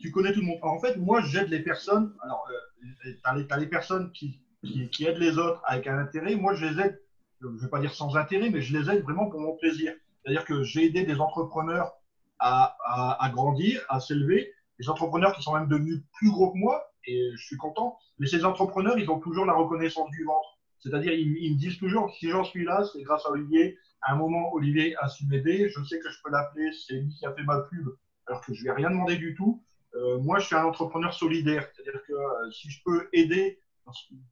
Tu 0.00 0.10
connais 0.10 0.32
tout 0.32 0.40
le 0.40 0.46
monde. 0.46 0.58
En 0.62 0.78
fait, 0.78 0.96
moi, 0.96 1.20
j'aide 1.22 1.48
les 1.48 1.60
personnes. 1.60 2.14
Alors, 2.22 2.46
euh, 2.50 2.88
tu 3.02 3.18
as, 3.24 3.58
les, 3.58 3.66
personnes 3.66 4.12
qui, 4.12 4.40
qui, 4.62 5.04
aident 5.04 5.18
les 5.18 5.38
autres 5.38 5.62
avec 5.64 5.86
un 5.86 5.98
intérêt. 5.98 6.34
Moi, 6.36 6.54
je 6.54 6.66
les 6.66 6.80
aide, 6.80 7.00
je 7.40 7.46
ne 7.46 7.58
vais 7.58 7.68
pas 7.68 7.80
dire 7.80 7.94
sans 7.94 8.16
intérêt, 8.16 8.50
mais 8.50 8.60
je 8.60 8.76
les 8.76 8.90
aide 8.90 9.02
vraiment 9.02 9.26
pour 9.30 9.40
mon 9.40 9.56
plaisir. 9.56 9.92
C'est-à-dire 10.22 10.44
que 10.44 10.62
j'ai 10.62 10.86
aidé 10.86 11.04
des 11.04 11.20
entrepreneurs 11.20 11.92
à, 12.38 12.76
à, 13.20 13.30
grandir, 13.30 13.84
à 13.88 14.00
s'élever. 14.00 14.52
Des 14.80 14.88
entrepreneurs 14.88 15.34
qui 15.34 15.42
sont 15.42 15.54
même 15.54 15.68
devenus 15.68 16.02
plus 16.14 16.30
gros 16.30 16.52
que 16.52 16.58
moi, 16.58 16.92
et 17.06 17.30
je 17.34 17.46
suis 17.46 17.56
content. 17.56 17.98
Mais 18.18 18.26
ces 18.26 18.44
entrepreneurs, 18.44 18.98
ils 18.98 19.10
ont 19.10 19.20
toujours 19.20 19.44
la 19.44 19.54
reconnaissance 19.54 20.10
du 20.10 20.24
ventre. 20.24 20.58
C'est-à-dire, 20.80 21.12
ils, 21.12 21.54
me 21.54 21.58
disent 21.58 21.78
toujours, 21.78 22.14
si 22.14 22.30
j'en 22.30 22.44
suis 22.44 22.64
là, 22.64 22.84
c'est 22.92 23.02
grâce 23.02 23.26
à 23.26 23.30
Olivier. 23.30 23.78
À 24.02 24.12
un 24.12 24.16
moment, 24.16 24.52
Olivier 24.52 24.94
a 24.98 25.08
su 25.08 25.26
m'aider. 25.26 25.68
Je 25.68 25.82
sais 25.84 25.98
que 25.98 26.10
je 26.10 26.18
peux 26.22 26.30
l'appeler. 26.30 26.70
C'est 26.72 26.94
lui 26.94 27.08
qui 27.08 27.26
a 27.26 27.32
fait 27.32 27.42
ma 27.42 27.60
pub, 27.62 27.88
alors 28.26 28.40
que 28.44 28.54
je 28.54 28.62
lui 28.62 28.68
ai 28.68 28.72
rien 28.72 28.90
demandé 28.90 29.16
du 29.16 29.34
tout. 29.34 29.64
Euh, 29.94 30.18
moi, 30.18 30.38
je 30.38 30.46
suis 30.46 30.56
un 30.56 30.64
entrepreneur 30.64 31.12
solidaire. 31.12 31.68
C'est-à-dire 31.74 32.02
que 32.06 32.12
euh, 32.12 32.50
si 32.50 32.70
je 32.70 32.80
peux 32.84 33.08
aider 33.12 33.60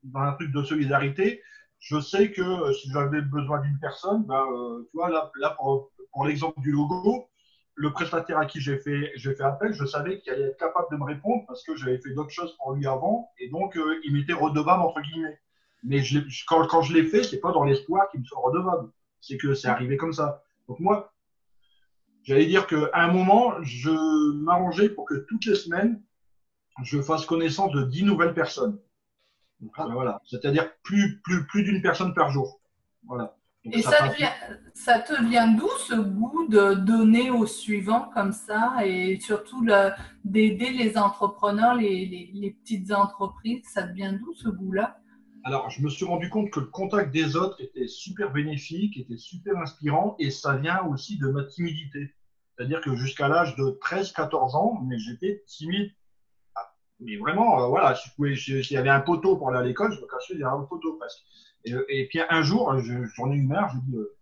dans, 0.04 0.20
un 0.20 0.32
truc 0.32 0.52
de 0.52 0.62
solidarité, 0.62 1.42
je 1.78 2.00
sais 2.00 2.30
que 2.32 2.42
euh, 2.42 2.72
si 2.72 2.90
j'avais 2.90 3.22
besoin 3.22 3.60
d'une 3.60 3.78
personne, 3.80 4.26
euh, 4.30 4.82
tu 4.90 4.96
vois, 4.96 5.10
là, 5.10 5.30
là 5.40 5.50
pour, 5.58 5.90
pour 6.12 6.26
l'exemple 6.26 6.60
du 6.60 6.72
logo, 6.72 7.28
le 7.74 7.92
prestataire 7.92 8.38
à 8.38 8.46
qui 8.46 8.60
j'ai 8.60 8.78
fait, 8.78 9.12
j'ai 9.16 9.34
fait 9.34 9.42
appel, 9.44 9.72
je 9.74 9.84
savais 9.84 10.18
qu'il 10.20 10.32
allait 10.32 10.44
être 10.44 10.58
capable 10.58 10.86
de 10.90 10.96
me 10.96 11.04
répondre 11.04 11.44
parce 11.46 11.62
que 11.62 11.76
j'avais 11.76 11.98
fait 11.98 12.14
d'autres 12.14 12.30
choses 12.30 12.56
pour 12.56 12.72
lui 12.72 12.86
avant 12.86 13.30
et 13.38 13.50
donc 13.50 13.78
il 14.04 14.14
m'était 14.14 14.32
redevable 14.32 14.82
entre 14.82 15.02
guillemets. 15.02 15.38
Mais 15.82 16.02
je- 16.02 16.20
quand, 16.46 16.66
quand 16.66 16.82
je 16.82 16.94
l'ai 16.94 17.04
fait, 17.04 17.22
c'est 17.22 17.38
pas 17.40 17.52
dans 17.52 17.64
l'espoir 17.64 18.08
qu'il 18.10 18.20
me 18.20 18.24
soit 18.24 18.40
redevable. 18.40 18.90
C'est 19.20 19.36
que 19.36 19.54
c'est 19.54 19.68
arrivé 19.68 19.96
comme 19.98 20.12
ça. 20.14 20.42
Donc 20.68 20.80
moi, 20.80 21.12
j'allais 22.26 22.46
dire 22.46 22.66
qu'à 22.66 22.90
un 22.94 23.10
moment, 23.12 23.54
je 23.62 24.32
m'arrangeais 24.32 24.88
pour 24.90 25.06
que 25.06 25.14
toutes 25.28 25.46
les 25.46 25.54
semaines, 25.54 26.02
je 26.82 27.00
fasse 27.00 27.24
connaissance 27.24 27.72
de 27.72 27.84
10 27.84 28.02
nouvelles 28.04 28.34
personnes. 28.34 28.78
Donc, 29.60 29.72
euh, 29.78 29.84
voilà. 29.92 30.20
C'est-à-dire 30.26 30.70
plus, 30.82 31.20
plus, 31.22 31.46
plus 31.46 31.62
d'une 31.62 31.80
personne 31.80 32.12
par 32.12 32.30
jour. 32.30 32.60
Voilà. 33.06 33.34
Donc, 33.64 33.74
Et 33.76 33.82
ça 33.82 33.90
ça, 33.92 33.98
passe- 34.00 34.12
devient, 34.12 34.28
ça 34.74 34.98
te 35.00 35.24
vient 35.24 35.48
d'où 35.48 35.70
ce 35.78 35.94
goût 35.94 36.46
de 36.48 36.74
donner 36.74 37.30
aux 37.30 37.46
suivants 37.46 38.10
comme 38.12 38.32
ça? 38.32 38.76
Et 38.84 39.18
surtout 39.20 39.64
le- 39.64 39.90
d'aider 40.24 40.70
les 40.70 40.98
entrepreneurs, 40.98 41.74
les, 41.74 42.04
les- 42.06 42.30
les 42.34 42.50
petites 42.50 42.92
entreprises 42.92 43.62
Ça 43.72 43.84
te 43.84 43.92
vient 43.94 44.12
d'où 44.12 44.34
ce 44.34 44.48
goût-là? 44.50 44.98
Alors, 45.44 45.70
je 45.70 45.80
me 45.80 45.88
suis 45.88 46.04
rendu 46.04 46.28
compte 46.28 46.50
que 46.50 46.58
le 46.60 46.66
contact 46.66 47.12
des 47.14 47.36
autres 47.36 47.60
était 47.62 47.86
super 47.86 48.32
bénéfique, 48.32 48.96
était 48.98 49.16
super 49.16 49.56
inspirant, 49.58 50.16
et 50.18 50.30
ça 50.32 50.56
vient 50.56 50.82
aussi 50.86 51.18
de 51.18 51.28
ma 51.28 51.44
timidité. 51.44 52.12
C'est-à-dire 52.56 52.80
que 52.80 52.94
jusqu'à 52.96 53.28
l'âge 53.28 53.54
de 53.56 53.78
13-14 53.80 54.54
ans, 54.56 54.80
mais 54.86 54.98
j'étais 54.98 55.42
timide. 55.46 55.90
Ah, 56.54 56.72
Mais 57.00 57.16
vraiment, 57.16 57.62
euh, 57.62 57.68
voilà, 57.68 57.94
si 57.94 58.08
je 58.08 58.14
pouvais- 58.14 58.36
si- 58.36 58.64
s'il 58.64 58.74
y 58.74 58.78
avait 58.78 58.90
un 58.90 59.00
poteau 59.00 59.36
pour 59.36 59.50
aller 59.50 59.58
à 59.58 59.62
l'école, 59.62 59.92
je 59.92 60.00
me 60.00 60.06
cachais 60.06 60.34
derrière 60.34 60.54
un 60.54 60.64
poteau 60.64 60.94
presque. 60.94 61.18
Et, 61.64 62.06
puis 62.08 62.20
un 62.30 62.42
jour, 62.42 62.78
je- 62.78 63.04
j'en 63.16 63.30
ai 63.32 63.36
eu 63.36 63.42
marre, 63.42 63.70
je 63.74 63.78
dis, 63.90 63.96
euh, 63.96 64.16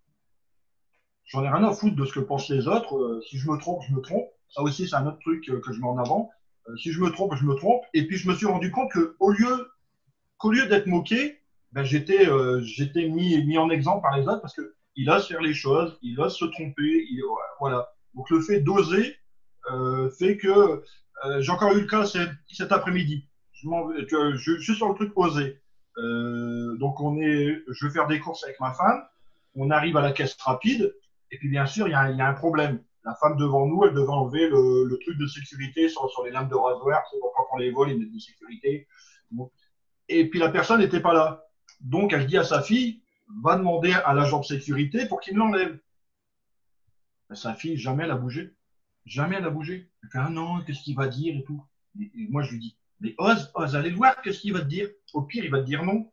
j'en 1.27 1.45
ai 1.45 1.49
rien 1.49 1.65
à 1.65 1.73
foutre 1.73 1.97
de 1.97 2.05
ce 2.05 2.13
que 2.13 2.21
pensent 2.21 2.49
les 2.49 2.67
autres. 2.69 2.97
euh, 2.97 3.21
si 3.29 3.39
je 3.39 3.51
me 3.51 3.57
trompe, 3.59 3.83
je 3.89 3.95
me 3.95 4.01
trompe. 4.01 4.29
Ça 4.49 4.63
aussi, 4.63 4.89
c'est 4.89 4.97
un 4.97 5.07
autre 5.07 5.19
truc 5.21 5.49
euh, 5.51 5.61
que 5.61 5.73
je 5.73 5.81
mets 5.81 5.87
en 5.89 5.99
avant. 5.99 6.31
Euh, 6.69 6.77
si 6.77 6.93
je 6.93 7.01
me 7.01 7.11
trompe, 7.11 7.35
je 7.35 7.45
me 7.45 7.55
trompe. 7.55 7.83
Et 7.93 8.07
puis 8.07 8.17
je 8.17 8.29
me 8.29 8.35
suis 8.35 8.47
rendu 8.47 8.71
compte 8.71 8.91
que 8.93 9.17
au 9.21 9.31
lieu 9.33 9.69
qu'au 10.39 10.51
lieu 10.53 10.67
d'être 10.69 10.87
moqué, 10.87 11.41
ben, 11.73 11.85
j'étais 11.85 12.29
euh, 12.29 12.61
j'étais 12.63 13.09
mis, 13.09 13.45
mis 13.47 13.59
en 13.59 13.71
exemple 13.71 14.03
par 14.03 14.17
les 14.17 14.27
autres 14.29 14.41
parce 14.41 14.55
que 14.55 14.75
il 14.97 15.11
ose 15.11 15.27
faire 15.29 15.43
les 15.43 15.55
choses, 15.55 15.99
il 16.03 16.21
ose 16.21 16.37
se 16.37 16.45
tromper, 16.47 17.07
il, 17.11 17.23
voilà. 17.61 17.94
Donc 18.15 18.31
le 18.31 18.41
fait 18.41 18.61
d'oser 18.61 19.17
euh, 19.71 20.11
fait 20.11 20.37
que 20.37 20.83
euh, 21.25 21.41
j'ai 21.41 21.51
encore 21.51 21.73
eu 21.73 21.81
le 21.81 21.87
cas 21.87 22.05
cet, 22.07 22.73
après-midi. 22.73 23.27
Je, 23.53 24.59
suis 24.61 24.75
sur 24.75 24.89
le 24.89 24.95
truc 24.95 25.13
osé. 25.17 25.61
Euh, 25.97 26.77
donc 26.77 27.01
on 27.01 27.17
est, 27.19 27.63
je 27.69 27.87
vais 27.87 27.93
faire 27.93 28.07
des 28.07 28.21
courses 28.21 28.45
avec 28.45 28.61
ma 28.61 28.73
femme. 28.73 29.03
On 29.55 29.71
arrive 29.71 29.97
à 29.97 30.03
la 30.03 30.13
caisse 30.13 30.37
rapide 30.41 30.95
et 31.31 31.39
puis 31.39 31.49
bien 31.49 31.67
sûr 31.67 31.87
il 31.87 31.93
y 31.93 31.95
a, 31.95 32.01
un- 32.01 32.35
problème. 32.35 32.83
La 33.05 33.15
femme 33.15 33.37
devant 33.37 33.67
nous, 33.67 33.85
elle 33.85 33.95
devait 33.95 34.09
enlever 34.09 34.49
le, 34.49 34.99
truc 35.03 35.19
de 35.19 35.27
sécurité 35.27 35.89
sur, 35.89 36.09
les 36.25 36.31
lames 36.31 36.49
de 36.49 36.55
rasoir. 36.55 37.03
C'est 37.11 37.19
pour 37.21 37.33
pas 37.33 37.43
qu'on 37.51 37.59
les 37.59 37.71
vole, 37.71 37.91
ils 37.91 37.99
mettent 37.99 38.13
de 38.13 38.19
sécurité. 38.19 38.87
Et 40.09 40.29
puis 40.29 40.39
la 40.39 40.49
personne 40.49 40.81
n'était 40.81 41.01
pas 41.01 41.13
là. 41.13 41.45
Donc 41.81 42.13
elle 42.13 42.27
dit 42.27 42.39
à 42.39 42.45
sa 42.45 42.63
fille, 42.63 43.03
va 43.43 43.57
demander 43.57 43.93
à 43.93 44.15
l'agent 44.15 44.41
de 44.41 44.45
sécurité 44.45 45.07
pour 45.07 45.21
qu'il 45.21 45.37
l'enlève. 45.37 45.79
Sa 47.33 47.55
fille, 47.55 47.77
jamais 47.77 48.05
elle 48.05 48.11
a 48.11 48.17
bougé. 48.17 48.55
Jamais 49.07 49.37
elle 49.37 49.45
a 49.45 49.51
bougé. 49.51 49.91
Elle 50.03 50.09
fait, 50.11 50.19
ah 50.19 50.31
non, 50.31 50.63
qu'est-ce 50.63 50.83
qu'il 50.83 50.97
va 50.97 51.09
dire 51.09 51.37
et 51.37 51.45
tout. 51.45 51.63
Et, 52.01 52.11
moi, 52.29 52.43
je 52.43 52.53
lui 52.53 52.59
dis, 52.59 52.77
mais 53.01 53.15
ose, 53.19 53.51
ose, 53.55 53.77
allez 53.77 53.91
voir, 53.91 54.21
qu'est-ce 54.23 54.41
qu'il 54.41 54.53
va 54.53 54.61
te 54.61 54.67
dire. 54.67 54.89
Au 55.13 55.23
pire, 55.23 55.45
il 55.45 55.51
va 55.51 55.61
te 55.61 55.67
dire 55.67 55.85
non. 55.85 56.11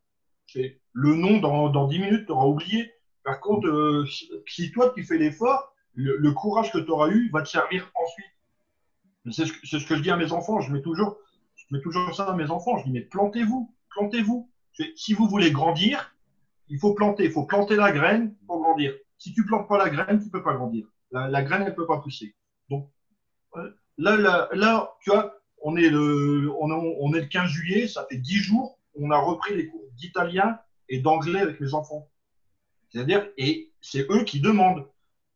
Le 0.94 1.16
non 1.16 1.40
dans, 1.40 1.70
dans 1.70 1.88
10 1.88 2.00
minutes, 2.00 2.26
tu 2.26 2.32
auras 2.32 2.46
oublié. 2.46 2.92
Par 3.24 3.40
contre, 3.40 3.68
euh, 3.68 4.06
si 4.48 4.72
toi, 4.72 4.92
tu 4.96 5.04
fais 5.04 5.18
l'effort, 5.18 5.74
le, 5.94 6.32
courage 6.32 6.72
que 6.72 6.80
tu 6.80 6.90
auras 6.90 7.10
eu 7.10 7.30
va 7.30 7.42
te 7.42 7.50
servir 7.50 7.92
ensuite. 7.96 8.26
C'est 9.32 9.46
ce, 9.46 9.80
ce, 9.80 9.86
que 9.88 9.96
je 9.96 10.02
dis 10.02 10.12
à 10.12 10.18
mes 10.18 10.32
enfants. 10.32 10.60
Je 10.62 10.72
mets 10.72 10.82
toujours, 10.82 11.18
je 11.56 11.66
mets 11.72 11.82
toujours 11.82 12.14
ça 12.16 12.26
à 12.26 12.36
mes 12.36 12.50
enfants. 12.50 12.78
Je 12.80 12.86
dis, 12.86 12.92
mais 12.92 13.02
plantez-vous, 13.02 13.74
plantez-vous. 13.90 14.50
Si 14.96 15.14
vous 15.14 15.28
voulez 15.28 15.52
grandir, 15.52 16.16
il 16.70 16.80
faut 16.80 16.94
planter. 16.94 17.26
Il 17.26 17.32
faut 17.32 17.46
planter 17.46 17.76
la 17.76 17.92
graine 17.92 18.36
pour 18.48 18.62
grandir. 18.62 18.94
Si 19.18 19.34
tu 19.34 19.46
plantes 19.46 19.68
pas 19.68 19.78
la 19.78 19.90
graine, 19.90 20.22
tu 20.22 20.30
peux 20.30 20.42
pas 20.44 20.56
grandir. 20.56 20.88
La, 21.12 21.44
graine, 21.44 21.64
elle 21.66 21.76
peut 21.76 21.86
pas 21.86 22.00
pousser. 22.00 22.36
Donc, 22.70 22.90
euh, 23.58 23.70
là, 23.98 24.48
là, 24.54 24.94
tu 25.02 25.10
vois, 25.10 25.36
on 25.62 25.76
est, 25.76 25.90
le, 25.90 26.52
on, 26.60 27.14
est 27.14 27.22
le 27.22 27.28
15 27.28 27.50
juillet, 27.50 27.88
ça 27.88 28.06
fait 28.10 28.18
10 28.18 28.36
jours, 28.36 28.80
on 28.96 29.12
a 29.12 29.18
repris 29.18 29.56
les 29.56 29.68
cours 29.68 29.86
d'italien 29.94 30.58
et 30.90 31.00
d'anglais 31.00 31.40
avec 31.40 31.60
mes 31.60 31.74
enfants. 31.74 32.10
C'est-à-dire, 32.90 33.28
et 33.38 33.72
c'est 33.82 34.10
eux 34.10 34.24
qui 34.24 34.40
demandent. 34.40 34.86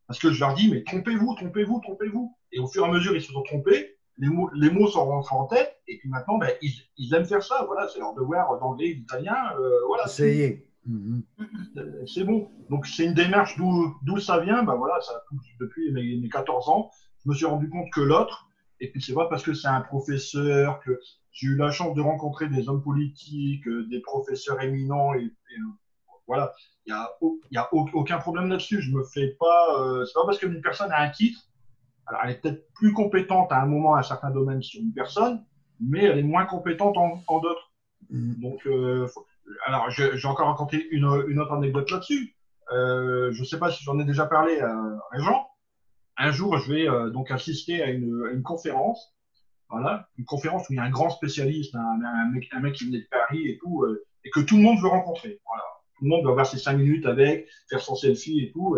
Parce 0.08 0.20
que 0.20 0.32
je 0.32 0.40
leur 0.40 0.54
dis, 0.54 0.70
mais 0.70 0.84
trompez-vous, 0.84 1.36
trompez-vous, 1.36 1.82
trompez-vous. 1.82 2.36
Et 2.52 2.60
au 2.60 2.68
fur 2.68 2.86
et 2.86 2.88
à 2.88 2.92
mesure, 2.92 3.16
ils 3.16 3.22
se 3.22 3.32
sont 3.32 3.44
trompés, 3.44 3.98
les 4.18 4.30
mots, 4.30 4.50
les 4.54 4.70
mots 4.70 4.88
sont 4.88 5.06
rentrés 5.06 5.36
en 5.36 5.46
tête, 5.46 5.82
et 5.88 5.98
puis 5.98 6.10
maintenant, 6.10 6.38
ben, 6.38 6.52
ils, 6.62 7.14
aiment 7.14 7.26
faire 7.26 7.44
ça. 7.44 7.64
Voilà, 7.66 7.88
c'est 7.88 8.00
leur 8.00 8.14
devoir 8.14 8.58
d'anglais, 8.60 8.94
d'italien. 8.94 9.36
Euh, 9.60 9.86
voilà. 9.88 10.08
C'est 10.08 10.64
mhm. 10.86 11.24
C'est 12.08 12.24
bon. 12.24 12.50
Donc, 12.70 12.86
c'est 12.88 13.06
une 13.06 13.14
démarche 13.14 13.58
d'où 13.58 14.18
ça 14.20 14.40
vient. 14.40 14.64
Ben, 14.64 14.76
voilà, 14.76 15.00
ça 15.02 15.14
depuis 15.60 15.92
mes, 15.92 16.18
mes 16.18 16.30
14 16.30 16.70
ans. 16.70 16.90
Je 17.24 17.30
me 17.30 17.36
suis 17.36 17.46
rendu 17.46 17.70
compte 17.70 17.90
que 17.92 18.02
l'autre, 18.02 18.48
et 18.80 18.92
puis 18.92 19.02
c'est 19.02 19.14
pas 19.14 19.28
parce 19.28 19.44
que 19.44 19.54
c'est 19.54 19.68
un 19.68 19.82
professeur, 19.82 20.80
que 20.82 21.00
j'ai 21.32 21.48
eu 21.48 21.56
la 21.56 21.72
chance 21.72 21.96
de 21.96 22.02
rencontrer 22.02 22.48
des 22.48 22.70
hommes 22.70 22.84
politiques, 22.84 23.68
euh, 23.68 23.88
des 23.90 24.00
professeurs 24.02 24.62
éminents, 24.62 25.14
et, 25.16 25.24
et 25.26 25.58
voilà, 26.28 26.54
il 26.86 26.94
n'y 27.52 27.58
a, 27.58 27.64
a, 27.64 27.70
aucun 27.74 28.18
problème 28.20 28.48
là-dessus. 28.50 28.82
Je 28.82 28.92
me 28.92 29.04
fais 29.04 29.36
pas. 29.40 29.80
Euh, 29.80 30.06
c'est 30.06 30.14
pas 30.14 30.26
parce 30.26 30.38
qu'une 30.38 30.62
personne 30.62 30.92
a 30.92 31.02
un 31.02 31.10
titre, 31.10 31.50
alors 32.06 32.22
elle 32.24 32.32
est 32.32 32.42
peut-être 32.42 32.72
plus 32.74 32.94
compétente 32.94 33.52
à 33.52 33.62
un 33.62 33.66
moment 33.66 33.96
à 33.96 34.00
un 34.00 34.04
certain 34.04 34.32
domaine 34.32 34.62
sur 34.62 34.82
une 34.82 34.94
personne, 34.94 35.44
mais 35.80 36.04
elle 36.04 36.20
est 36.20 36.24
moins 36.24 36.46
compétente 36.46 36.98
en, 36.98 37.22
en 37.28 37.40
d'autres. 37.40 37.72
Mm. 38.10 38.42
Donc, 38.42 38.66
euh, 38.68 39.08
alors 39.66 39.90
j'ai 39.90 40.28
encore 40.28 40.48
raconté 40.48 40.88
une, 40.92 41.26
une 41.28 41.40
autre 41.40 41.54
anecdote 41.54 41.90
là-dessus. 41.92 42.36
Euh, 42.72 43.32
je 43.32 43.42
ne 43.42 43.46
sais 43.46 43.60
pas 43.60 43.72
si 43.72 43.84
j'en 43.84 44.00
ai 44.00 44.06
déjà 44.06 44.26
parlé 44.26 44.60
à, 44.60 44.72
à 44.72 45.20
Jean. 45.20 45.48
Un 46.18 46.32
jour, 46.32 46.58
je 46.58 46.72
vais 46.72 46.90
euh, 46.90 47.10
donc 47.10 47.30
assister 47.30 47.84
à 47.84 47.88
une, 47.88 48.26
à 48.28 48.32
une, 48.32 48.42
conférence. 48.42 49.16
Voilà, 49.70 50.08
une 50.18 50.26
conférence 50.26 50.70
où 50.70 50.74
il 50.74 50.78
y 50.78 50.80
a 50.80 50.84
un 50.84 50.90
grand 50.90 51.10
spécialiste, 51.10 51.76
un, 51.76 51.80
un, 51.80 52.32
mec, 52.32 52.48
un 52.52 52.60
mec 52.60 52.76
qui 52.76 52.86
venait 52.86 53.02
de 53.02 53.08
Paris 53.12 53.48
et 53.48 53.58
tout, 53.60 53.84
euh, 53.84 54.06
et 54.24 54.30
que 54.30 54.40
tout 54.40 54.58
le 54.58 54.64
monde 54.64 54.80
veut 54.82 54.88
rencontrer. 54.88 55.40
Voilà 55.46 55.64
tout 55.98 56.04
le 56.04 56.10
monde 56.10 56.24
doit 56.24 56.32
avoir 56.32 56.46
ses 56.46 56.58
cinq 56.58 56.74
minutes 56.74 57.06
avec, 57.06 57.48
faire 57.70 57.82
son 57.82 57.96
selfie 57.96 58.40
et 58.42 58.52
tout. 58.52 58.78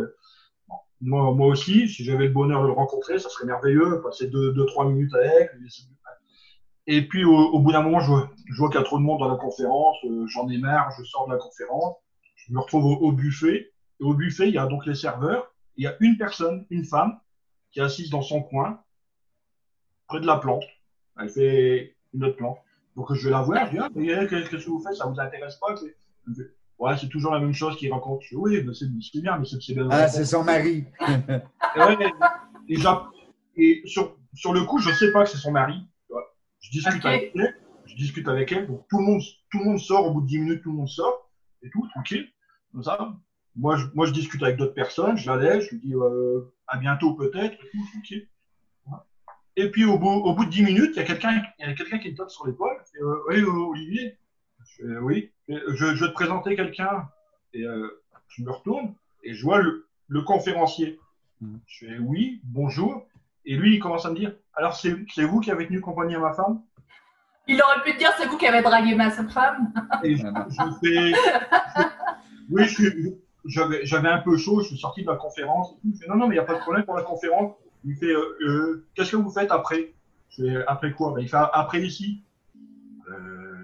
Moi, 1.01 1.33
moi 1.33 1.47
aussi, 1.47 1.88
si 1.88 2.03
j'avais 2.03 2.27
le 2.27 2.33
bonheur 2.33 2.62
de 2.63 2.67
le 2.67 2.74
rencontrer, 2.74 3.19
ça 3.19 3.29
serait 3.29 3.45
merveilleux, 3.45 4.01
passer 4.01 4.27
deux, 4.27 4.53
deux 4.53 4.65
trois 4.65 4.88
minutes 4.88 5.13
avec. 5.13 5.50
Et 6.89 7.06
puis, 7.06 7.25
au, 7.25 7.60
bout 7.60 7.74
d'un 7.74 7.82
moment, 7.82 8.00
je 8.00 8.08
vois, 8.08 8.32
je 8.50 8.58
vois 8.58 8.70
qu'il 8.70 8.79
y 8.79 8.82
a 8.82 8.86
trop 8.86 8.98
de 8.98 9.03
monde 9.03 9.20
dans 9.20 9.27
la 9.27 9.36
conférence, 9.36 9.98
euh, 10.06 10.25
j'en 10.27 10.48
ai 10.48 10.58
marre, 10.58 10.89
je 10.98 11.03
sors 11.03 11.27
de 11.27 11.34
la 11.34 11.38
conférence, 11.38 11.98
je 12.36 12.53
me 12.53 12.60
retrouve 12.60 12.86
au, 12.86 13.12
buffet. 13.12 13.72
Et 14.00 14.03
au 14.03 14.13
buffet, 14.13 14.48
il 14.48 14.53
y 14.53 14.58
a 14.58 14.67
donc 14.67 14.86
les 14.86 14.96
serveurs. 14.96 15.53
Il 15.75 15.84
y 15.84 15.88
a 15.88 15.98
une 16.00 16.17
personne, 16.17 16.65
une 16.70 16.86
femme, 16.86 17.20
qui 17.72 17.79
est 17.79 17.84
assise 17.84 18.10
dans 18.10 18.22
son 18.22 18.41
coin, 18.41 18.82
près 20.08 20.22
de 20.22 20.25
la 20.25 20.38
plante. 20.38 20.63
Elle 21.20 21.29
fait 21.29 21.98
une 22.13 22.24
autre 22.24 22.38
plante. 22.38 22.58
Donc, 22.96 23.13
je 23.13 23.25
vais 23.25 23.32
la 23.32 23.41
voir, 23.41 23.65
je 23.65 23.72
dis, 23.72 24.12
ah, 24.12 24.25
qu'est-ce 24.25 24.50
que 24.50 24.70
vous 24.70 24.82
faites? 24.82 24.96
Ça 24.96 25.08
vous 25.08 25.20
intéresse 25.20 25.58
pas? 25.58 25.75
Ouais, 26.79 26.96
c'est 26.98 27.10
toujours 27.10 27.34
la 27.34 27.39
même 27.39 27.53
chose 27.53 27.75
qu'il 27.75 27.91
raconte. 27.91 28.22
Oui, 28.32 28.65
c'est 28.74 29.22
bien, 29.22 29.38
mais 29.38 29.46
c'est 29.46 29.74
bien. 29.74 29.89
Ah, 29.91 30.08
c'est 30.08 30.25
son 30.25 30.44
mari. 30.44 30.86
et, 32.70 32.77
et, 33.58 33.88
sur, 33.88 34.17
sur, 34.34 34.53
le 34.53 34.63
coup, 34.63 34.79
je 34.79 34.89
ne 34.89 34.94
sais 34.94 35.12
pas 35.12 35.24
que 35.24 35.29
c'est 35.29 35.38
son 35.38 35.51
mari. 35.51 35.86
Je 36.67 36.71
discute 36.71 37.05
avec 37.05 37.31
elle. 37.36 37.55
Je 37.86 37.95
discute 37.95 38.27
avec 38.27 38.51
elle. 38.51 38.67
Donc, 38.67 38.86
tout 38.89 39.00
le, 39.00 39.05
monde, 39.05 39.21
tout 39.50 39.59
le 39.59 39.65
monde 39.65 39.79
sort. 39.79 40.05
Au 40.05 40.12
bout 40.12 40.21
de 40.21 40.27
10 40.27 40.39
minutes, 40.39 40.63
tout 40.63 40.71
le 40.71 40.77
monde 40.77 40.89
sort. 40.89 41.31
Et 41.63 41.69
tout, 41.69 41.88
tranquille. 41.89 42.27
Comme 42.71 42.83
ça. 42.83 43.15
Moi, 43.55 43.77
je, 43.77 43.86
moi, 43.93 44.05
je 44.05 44.12
discute 44.12 44.43
avec 44.43 44.57
d'autres 44.57 44.74
personnes. 44.74 45.17
Je 45.17 45.29
la 45.31 45.38
laisse. 45.38 45.65
Je 45.65 45.71
lui 45.71 45.79
dis 45.79 45.95
euh, 45.95 46.53
à 46.67 46.77
bientôt, 46.77 47.13
peut-être. 47.13 47.53
Et 47.53 47.69
tout, 47.71 47.86
tranquille. 47.93 48.27
Et 49.55 49.71
puis, 49.71 49.86
au 49.86 49.97
bout, 49.97 50.09
au 50.09 50.36
bout 50.36 50.45
de 50.45 50.50
10 50.50 50.63
minutes, 50.63 50.91
il 50.93 50.97
y 50.97 51.00
a 51.00 51.05
quelqu'un 51.05 51.41
quelqu'un 51.57 52.00
qui 52.00 52.12
me 52.12 52.15
tape 52.15 52.29
sur 52.29 52.45
l'épaule. 52.45 52.77
Euh, 53.01 53.15
oui, 53.29 53.41
Olivier. 53.43 54.17
Je 54.77 55.00
oui 55.00 55.31
je, 55.47 55.86
vais 55.86 56.07
te 56.09 56.13
présenter 56.13 56.55
quelqu'un. 56.55 57.09
Et 57.53 57.63
euh, 57.63 58.03
je 58.27 58.43
me 58.43 58.51
retourne 58.51 58.93
et 59.24 59.33
je 59.33 59.43
vois 59.43 59.59
le, 59.62 59.88
le 60.07 60.21
conférencier. 60.21 61.00
Mm. 61.41 61.57
Je 61.65 61.86
fais 61.86 61.97
oui, 62.00 62.41
bonjour. 62.43 63.07
Et 63.47 63.55
lui, 63.55 63.75
il 63.75 63.79
commence 63.79 64.05
à 64.05 64.11
me 64.11 64.15
dire 64.15 64.33
Alors, 64.53 64.75
c'est 64.75 65.23
vous 65.23 65.39
qui 65.39 65.49
avez 65.49 65.65
tenu 65.65 65.79
compagnie 65.79 66.15
à 66.15 66.19
ma 66.19 66.33
femme? 66.33 66.61
Il 67.47 67.61
aurait 67.61 67.81
pu 67.81 67.93
te 67.93 67.97
dire 67.97 68.11
C'est 68.17 68.27
vous 68.27 68.37
qui 68.37 68.45
avez 68.45 68.61
dragué 68.61 68.93
ma 68.93 69.09
femme 69.09 69.71
Et 70.03 70.17
je, 70.17 70.27
fais 70.83 71.13
Oui, 72.49 72.65
j'avais 73.45 74.09
un 74.09 74.17
peu 74.17 74.35
chaud, 74.37 74.61
je 74.61 74.67
suis 74.67 74.77
sorti 74.77 75.01
de 75.01 75.07
la 75.07 75.15
conférence. 75.15 75.73
Il 75.85 75.97
fait, 75.97 76.07
non, 76.09 76.15
non, 76.15 76.27
mais 76.27 76.35
il 76.35 76.39
n'y 76.39 76.43
a 76.43 76.45
pas 76.45 76.55
de 76.55 76.59
problème 76.59 76.83
pour 76.83 76.95
la 76.95 77.03
conférence. 77.03 77.55
Il 77.85 77.95
fait 77.95 78.07
euh, 78.07 78.37
euh, 78.41 78.85
Qu'est-ce 78.93 79.11
que 79.11 79.15
vous 79.15 79.31
faites 79.31 79.51
après? 79.51 79.93
Je 80.29 80.43
fais 80.43 80.65
Après 80.67 80.91
quoi? 80.91 81.13
Ben, 81.13 81.21
Il 81.21 81.29
fait 81.29 81.37
Après 81.37 81.81
ici. 81.81 82.23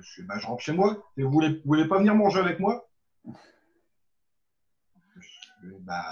Je, 0.01 0.21
bah, 0.23 0.35
je 0.39 0.47
rentre 0.47 0.63
chez 0.63 0.71
moi. 0.71 0.97
Et 1.17 1.23
vous 1.23 1.31
voulez, 1.31 1.49
vous 1.49 1.61
voulez 1.65 1.87
pas 1.87 1.97
venir 1.97 2.15
manger 2.15 2.39
avec 2.39 2.59
moi? 2.61 2.87
Bah, 5.81 6.03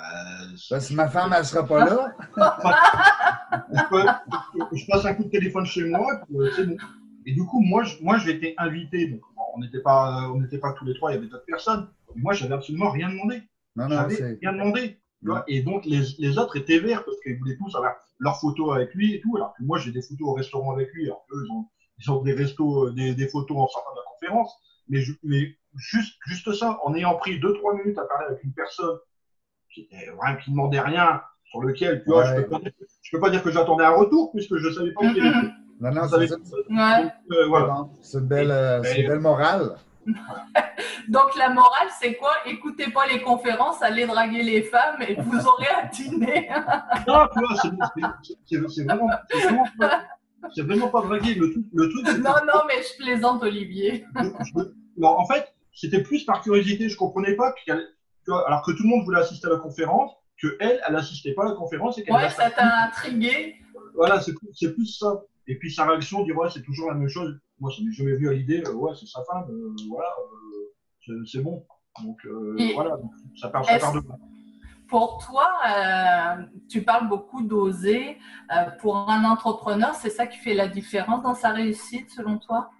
Parce 0.70 0.90
que 0.90 0.94
ma 0.94 1.08
femme, 1.08 1.34
elle 1.38 1.46
sera 1.46 1.66
pas 1.66 1.86
là. 1.86 2.14
je, 4.72 4.86
passe 4.88 5.06
un 5.06 5.14
coup 5.14 5.26
de 5.26 5.30
téléphone 5.30 5.66
chez 5.66 5.86
moi, 5.86 6.22
euh, 6.34 6.50
c'est 6.56 6.66
bon. 6.66 6.78
Et 7.26 7.34
du 7.34 7.46
coup, 7.46 7.62
moi, 7.62 7.84
je, 7.84 7.98
moi, 8.02 8.18
j'ai 8.18 8.32
été 8.32 8.56
invité. 8.58 9.08
Donc, 9.08 9.22
on 9.56 9.60
n'était 9.60 9.82
pas, 9.82 10.30
on 10.34 10.40
n'était 10.40 10.58
pas 10.58 10.74
tous 10.74 10.86
les 10.86 10.94
trois, 10.94 11.12
il 11.12 11.16
y 11.16 11.18
avait 11.18 11.28
d'autres 11.28 11.46
personnes. 11.46 11.88
moi, 12.16 12.34
j'avais 12.34 12.54
absolument 12.54 12.90
rien 12.90 13.10
demandé. 13.10 13.44
Non, 13.76 13.88
non, 13.88 14.10
j'avais 14.10 14.38
rien 14.42 14.54
demandé. 14.54 15.00
et 15.48 15.62
donc, 15.62 15.86
les, 15.86 16.02
les, 16.18 16.38
autres 16.38 16.58
étaient 16.58 16.80
verts 16.80 17.06
parce 17.06 17.20
qu'ils 17.22 17.38
voulaient 17.38 17.58
tous 17.58 17.76
avoir 17.76 17.96
leurs 18.20 18.40
photos 18.40 18.76
avec 18.76 18.94
lui 18.94 19.16
et 19.16 19.22
tout. 19.22 19.36
Alors 19.38 19.54
que 19.58 19.64
moi, 19.64 19.78
j'ai 19.78 19.92
des 19.92 20.02
photos 20.02 20.30
au 20.30 20.34
restaurant 20.34 20.74
avec 20.74 20.92
lui. 20.94 21.06
Alors 21.06 21.26
ils 21.32 21.52
ont, 21.52 21.68
ils 22.00 22.12
ont 22.12 22.22
des 22.22 22.34
restos, 22.34 22.88
euh, 22.88 22.92
des, 22.92 23.14
des, 23.14 23.28
photos 23.28 23.58
en 23.58 23.68
sortant 23.68 23.92
de 23.92 23.98
la 23.98 24.04
conférence. 24.14 24.54
Mais, 24.90 25.04
mais 25.24 25.56
juste, 25.76 26.18
juste 26.26 26.52
ça, 26.54 26.80
en 26.84 26.96
ayant 26.96 27.16
pris 27.16 27.40
2-3 27.40 27.84
minutes 27.84 27.98
à 27.98 28.06
parler 28.06 28.28
avec 28.30 28.44
une 28.44 28.54
personne 28.54 28.98
qui, 29.74 29.88
vraiment, 30.18 30.38
qui 30.38 30.52
demandait 30.52 30.80
rien, 30.80 31.22
sur 31.52 31.62
lequel, 31.62 32.02
tu 32.04 32.10
vois, 32.10 32.26
je, 32.26 32.36
peux 32.42 32.48
pas 32.48 32.60
dire, 32.60 32.72
peux 33.12 33.20
pas 33.20 33.30
dire 33.30 33.44
que 33.44 33.52
j'attendais 33.52 33.84
un 33.84 33.96
retour 33.96 34.32
puisque 34.32 34.56
je 34.58 34.68
ne 34.68 34.74
savais 34.74 34.92
pas 34.92 35.02
où 35.02 35.10
il 35.10 35.18
était. 35.18 35.48
Non, 35.82 35.92
non, 35.92 36.08
c'est 36.08 36.32
euh, 36.32 37.48
voilà. 37.48 37.88
une 38.14 38.20
belle, 38.22 38.52
euh, 38.52 38.82
belle 38.82 39.20
morale. 39.20 39.76
Donc 41.10 41.36
la 41.38 41.50
morale, 41.50 41.88
c'est 42.00 42.16
quoi? 42.16 42.34
Écoutez 42.46 42.92
pas 42.92 43.08
les 43.08 43.22
conférences, 43.22 43.82
allez 43.82 44.06
draguer 44.06 44.44
les 44.44 44.62
femmes 44.62 45.02
et 45.08 45.16
vous 45.16 45.48
aurez 45.48 45.68
à 45.68 45.88
dîner. 45.88 46.50
non, 47.08 47.28
tu 47.34 47.40
vois, 47.40 48.18
c'est 48.70 48.84
vraiment, 48.84 49.10
vraiment, 49.34 49.66
c'est 50.54 50.62
vraiment 50.62 50.88
pas 50.90 51.02
dragué. 51.02 51.34
Le 51.34 51.52
truc, 51.52 51.66
le 51.74 51.90
truc 51.90 52.18
non, 52.20 52.34
non, 52.46 52.62
mais 52.68 52.82
je 52.84 53.04
plaisante, 53.04 53.44
Olivier. 53.44 54.06
non, 54.98 55.10
en 55.10 55.26
fait, 55.26 55.54
c'était 55.74 56.04
plus 56.04 56.24
par 56.26 56.42
curiosité. 56.42 56.90
Je 56.90 56.98
comprenais 56.98 57.36
pas 57.36 57.54
qu'elle, 57.66 57.88
alors 58.32 58.62
que 58.64 58.72
tout 58.72 58.84
le 58.84 58.90
monde 58.90 59.04
voulait 59.04 59.20
assister 59.20 59.48
à 59.48 59.52
la 59.52 59.58
conférence, 59.58 60.12
que 60.42 60.58
elle, 60.60 60.82
elle 60.88 60.96
assistait 60.96 61.34
pas 61.34 61.44
à 61.44 61.50
la 61.50 61.56
conférence 61.56 61.98
et 61.98 62.04
qu'elle. 62.04 62.16
Ouais, 62.16 62.30
ça 62.30 62.50
t'a 62.50 62.86
intrigué. 62.86 63.56
Voilà, 63.96 64.20
c'est 64.22 64.34
plus, 64.34 64.74
plus 64.74 64.86
ça. 64.86 65.22
Et 65.48 65.58
puis 65.58 65.72
sa 65.72 65.86
réaction, 65.86 66.24
dit 66.24 66.32
ouais, 66.32 66.50
c'est 66.50 66.64
toujours 66.64 66.90
la 66.90 66.96
même 66.96 67.10
chose. 67.10 67.38
Moi, 67.60 67.72
ça 67.72 67.84
m'est 67.84 67.92
jamais 67.92 68.16
vu 68.16 68.30
à 68.30 68.34
l'idée. 68.34 68.64
Euh, 68.66 68.74
ouais, 68.74 68.94
c'est 69.00 69.06
sa 69.06 69.24
femme. 69.24 69.46
Euh, 69.50 69.76
voilà, 69.90 70.10
euh, 71.10 71.24
c'est 71.26 71.42
bon. 71.42 71.66
Donc 72.04 72.18
voilà, 72.74 72.98
ça 73.40 73.50
part, 73.50 73.66
ça 73.66 73.78
part 73.78 73.94
de 73.94 74.00
là. 74.00 74.16
Pour 74.88 75.24
toi, 75.26 75.48
tu 76.70 76.84
parles 76.84 77.08
beaucoup 77.08 77.44
d'oser. 77.44 78.18
Pour 78.80 79.10
un 79.10 79.24
entrepreneur, 79.26 79.94
c'est 79.96 80.10
ça 80.10 80.26
qui 80.26 80.38
fait 80.38 80.54
la 80.54 80.68
différence 80.68 81.22
dans 81.22 81.36
sa 81.36 81.50
réussite, 81.50 82.10
selon 82.10 82.38
toi? 82.38 82.72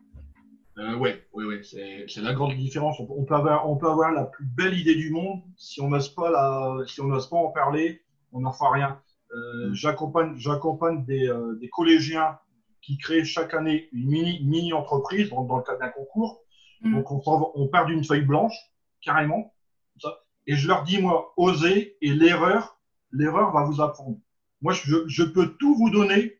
Euh, 0.78 0.96
Oui, 0.96 1.12
oui, 1.34 1.46
oui. 1.46 1.64
c'est 1.64 2.22
la 2.22 2.34
grande 2.34 2.56
différence. 2.56 2.98
On 3.00 3.24
peut, 3.24 3.36
avoir, 3.36 3.70
on 3.70 3.78
peut 3.78 3.90
avoir 3.90 4.12
la 4.12 4.26
plus 4.26 4.46
belle 4.46 4.78
idée 4.78 4.96
du 4.96 5.12
monde. 5.12 5.42
Si 5.58 5.82
on 5.82 5.90
n'ose 5.90 6.10
pas, 6.10 6.32
la, 6.32 6.86
si 6.88 7.02
on 7.02 7.10
pas 7.10 7.38
en 7.38 7.52
parler, 7.52 8.02
on 8.32 8.42
n'en 8.42 8.52
fera 8.52 8.72
rien. 8.72 9.02
Mm. 9.34 9.74
J'accompagne 9.74 11.06
des, 11.06 11.32
des, 11.60 11.70
collégiens 11.70 12.38
qui 12.82 12.98
créent 12.98 13.24
chaque 13.24 13.54
année 13.54 13.90
une 13.92 14.10
mini, 14.10 14.44
mini 14.44 14.74
entreprise 14.74 15.30
dans, 15.30 15.58
le 15.58 15.64
cadre 15.64 15.80
d'un 15.80 15.90
concours. 15.90 16.42
Mm. 16.82 16.96
Donc, 16.96 17.12
on, 17.12 17.52
on 17.56 17.68
part 17.68 17.86
d'une 17.86 18.04
feuille 18.04 18.26
blanche, 18.26 18.56
carrément. 19.02 19.54
Ça 20.00 20.20
Et 20.48 20.56
je 20.56 20.68
leur 20.68 20.84
dis, 20.84 21.02
moi, 21.02 21.34
osez 21.38 21.98
et 22.02 22.10
l'erreur, 22.10 22.80
l'erreur 23.12 23.52
va 23.52 23.64
vous 23.64 23.82
apprendre. 23.82 24.18
Moi, 24.62 24.74
je, 24.74 25.08
je, 25.08 25.24
peux 25.24 25.56
tout 25.58 25.76
vous 25.76 25.90
donner, 25.90 26.40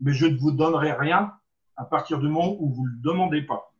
mais 0.00 0.12
je 0.12 0.26
ne 0.26 0.36
vous 0.36 0.52
donnerai 0.52 0.92
rien 0.92 1.32
à 1.78 1.84
partir 1.84 2.18
du 2.18 2.28
moment 2.28 2.56
où 2.60 2.68
vous 2.70 2.84
ne 2.84 2.90
le 2.90 2.98
demandez 3.02 3.42
pas. 3.42 3.72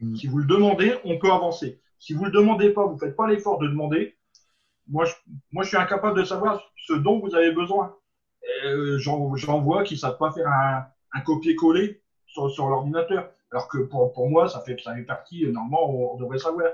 Mm. 0.00 0.14
Si 0.14 0.26
vous 0.28 0.38
le 0.38 0.44
demandez, 0.44 0.94
on 1.04 1.18
peut 1.18 1.32
avancer. 1.32 1.80
Si 1.98 2.12
vous 2.12 2.26
ne 2.26 2.30
le 2.30 2.38
demandez 2.38 2.70
pas, 2.70 2.86
vous 2.86 2.94
ne 2.94 2.98
faites 2.98 3.16
pas 3.16 3.26
l'effort 3.26 3.58
de 3.58 3.66
demander, 3.66 4.16
moi 4.86 5.04
je, 5.04 5.14
moi, 5.52 5.64
je 5.64 5.68
suis 5.68 5.76
incapable 5.76 6.18
de 6.18 6.24
savoir 6.24 6.62
ce 6.76 6.92
dont 6.92 7.18
vous 7.18 7.34
avez 7.34 7.52
besoin. 7.52 7.96
Euh, 8.64 8.98
J'en 8.98 9.60
vois 9.60 9.82
qui 9.82 9.94
ne 9.94 9.98
savent 9.98 10.18
pas 10.18 10.30
faire 10.30 10.46
un, 10.46 10.86
un 11.12 11.20
copier-coller 11.20 12.00
sur, 12.26 12.50
sur 12.50 12.68
l'ordinateur. 12.68 13.30
Alors 13.50 13.68
que 13.68 13.78
pour, 13.78 14.12
pour, 14.12 14.28
moi, 14.28 14.48
ça 14.48 14.60
fait, 14.60 14.76
ça 14.82 14.94
fait 14.94 15.02
partie, 15.02 15.46
normalement, 15.50 16.14
on, 16.14 16.16
devrait 16.18 16.38
savoir. 16.38 16.68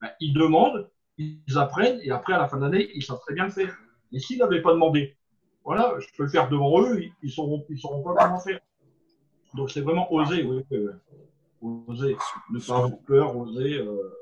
Ben, 0.00 0.10
ils 0.20 0.34
demandent, 0.34 0.90
ils 1.18 1.56
apprennent, 1.56 2.00
et 2.02 2.10
après, 2.10 2.32
à 2.32 2.38
la 2.38 2.48
fin 2.48 2.58
de 2.58 2.62
l'année, 2.62 2.90
ils 2.94 3.02
savent 3.02 3.20
très 3.20 3.34
bien 3.34 3.44
le 3.44 3.50
faire. 3.50 3.74
Et 4.12 4.18
s'ils 4.18 4.38
n'avaient 4.38 4.62
pas 4.62 4.72
demandé, 4.72 5.16
voilà, 5.64 5.94
je 5.98 6.06
peux 6.16 6.24
le 6.24 6.28
faire 6.28 6.48
devant 6.48 6.80
eux, 6.82 7.02
ils 7.02 7.12
ne 7.22 7.28
sauront, 7.28 7.64
ils 7.68 7.78
sauront 7.78 8.02
pas 8.02 8.14
comment 8.24 8.40
faire. 8.40 8.60
Donc 9.54 9.70
c'est 9.70 9.80
vraiment 9.80 10.12
oser, 10.12 10.44
oui. 10.44 10.64
oser. 11.60 12.16
Ne 12.50 12.58
pas 12.58 12.76
avoir 12.76 12.98
peur, 13.06 13.36
oser. 13.36 13.78
Euh... 13.78 14.12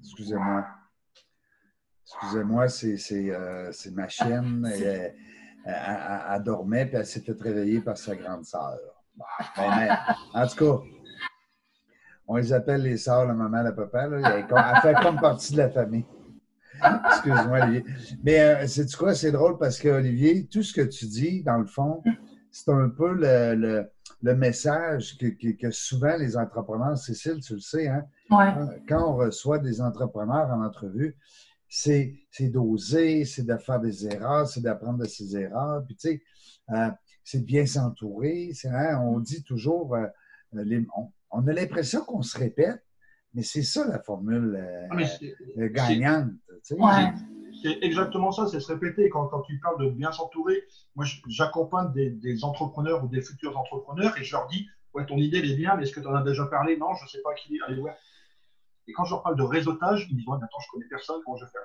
Excusez-moi. 0.00 0.66
Excusez-moi, 2.06 2.68
c'est 2.68 3.30
euh, 3.30 3.72
ma 3.92 4.08
chienne. 4.08 4.70
Elle, 4.72 5.14
elle, 5.66 6.42
dormait, 6.42 6.86
puis 6.86 6.96
elle 6.96 7.06
s'est 7.06 7.20
fait 7.20 7.40
réveiller 7.40 7.80
par 7.80 7.96
sa 7.96 8.14
grande 8.14 8.44
sœur. 8.44 8.78
En 10.34 10.46
tout 10.46 10.56
cas, 10.56 10.84
on 12.26 12.36
les 12.36 12.52
appelle 12.52 12.82
les 12.82 12.96
sœurs, 12.96 13.26
la 13.26 13.34
maman, 13.34 13.62
la 13.62 13.72
papa. 13.72 14.06
Là. 14.06 14.38
Elle, 14.38 14.80
fait 14.82 15.02
comme 15.02 15.20
partie 15.20 15.52
de 15.52 15.58
la 15.58 15.70
famille. 15.70 16.04
Excuse-moi, 17.06 17.60
Olivier. 17.62 17.84
Mais 18.22 18.40
euh, 18.40 18.66
c'est 18.66 18.92
quoi? 18.94 19.14
C'est 19.14 19.32
drôle 19.32 19.58
parce 19.58 19.78
que, 19.78 19.88
Olivier, 19.88 20.46
tout 20.46 20.62
ce 20.62 20.72
que 20.72 20.82
tu 20.82 21.06
dis, 21.06 21.42
dans 21.42 21.58
le 21.58 21.66
fond, 21.66 22.02
c'est 22.54 22.70
un 22.70 22.88
peu 22.88 23.12
le, 23.12 23.90
le, 24.22 24.34
message 24.36 25.18
que, 25.18 25.26
que, 25.26 25.70
souvent 25.72 26.16
les 26.16 26.36
entrepreneurs, 26.36 26.96
Cécile, 26.96 27.40
tu 27.40 27.54
le 27.54 27.60
sais, 27.60 27.88
hein? 27.88 28.04
quand 28.88 29.10
on 29.10 29.16
reçoit 29.16 29.58
des 29.58 29.80
entrepreneurs 29.80 30.48
en 30.50 30.64
entrevue, 30.64 31.16
c'est 31.68 32.14
d'oser, 32.38 33.24
c'est 33.24 33.44
de 33.44 33.56
faire 33.56 33.80
des 33.80 34.06
erreurs, 34.06 34.46
c'est 34.46 34.60
d'apprendre 34.60 35.00
de 35.00 35.06
ses 35.06 35.36
erreurs. 35.36 35.84
Puis, 35.84 35.96
tu 35.96 36.08
sais, 36.08 36.22
euh, 36.70 36.90
c'est 37.24 37.40
de 37.40 37.44
bien 37.44 37.66
s'entourer. 37.66 38.52
Hein, 38.66 39.00
on 39.02 39.18
dit 39.18 39.42
toujours, 39.42 39.96
euh, 39.96 40.06
les, 40.52 40.86
on 41.32 41.48
a 41.48 41.52
l'impression 41.52 42.04
qu'on 42.04 42.22
se 42.22 42.38
répète, 42.38 42.84
mais 43.34 43.42
c'est 43.42 43.64
ça 43.64 43.84
la 43.88 43.98
formule 43.98 44.54
euh, 44.56 44.86
ah, 45.58 45.68
gagnante. 45.70 46.30
C'est 47.64 47.78
exactement 47.80 48.30
ça, 48.30 48.46
c'est 48.46 48.60
se 48.60 48.70
répéter. 48.70 49.08
Quand, 49.08 49.40
tu 49.46 49.58
parles 49.58 49.82
de 49.82 49.88
bien 49.88 50.12
s'entourer, 50.12 50.64
moi 50.96 51.06
j'accompagne 51.28 51.92
des, 51.94 52.44
entrepreneurs 52.44 53.02
ou 53.02 53.08
des 53.08 53.22
futurs 53.22 53.56
entrepreneurs 53.56 54.18
et 54.18 54.22
je 54.22 54.32
leur 54.32 54.46
dis 54.48 54.68
Ouais, 54.92 55.06
ton 55.06 55.16
idée 55.16 55.38
elle 55.38 55.50
est 55.50 55.56
bien, 55.56 55.74
mais 55.74 55.84
est-ce 55.84 55.94
que 55.94 56.00
tu 56.00 56.06
en 56.06 56.14
as 56.14 56.22
déjà 56.22 56.44
parlé? 56.44 56.76
Non, 56.76 56.94
je 56.94 57.04
ne 57.04 57.08
sais 57.08 57.22
pas 57.22 57.32
qui 57.32 57.58
allez 57.66 57.80
voir. 57.80 57.94
Et 58.86 58.92
quand 58.92 59.06
je 59.06 59.12
leur 59.12 59.22
parle 59.22 59.36
de 59.36 59.42
réseautage, 59.42 60.06
ils 60.10 60.16
disent 60.16 60.28
ouais, 60.28 60.36
Attends, 60.36 60.60
je 60.60 60.70
connais 60.72 60.84
personne, 60.90 61.22
comment 61.24 61.38
je 61.38 61.46
vais 61.46 61.50
faire? 61.50 61.62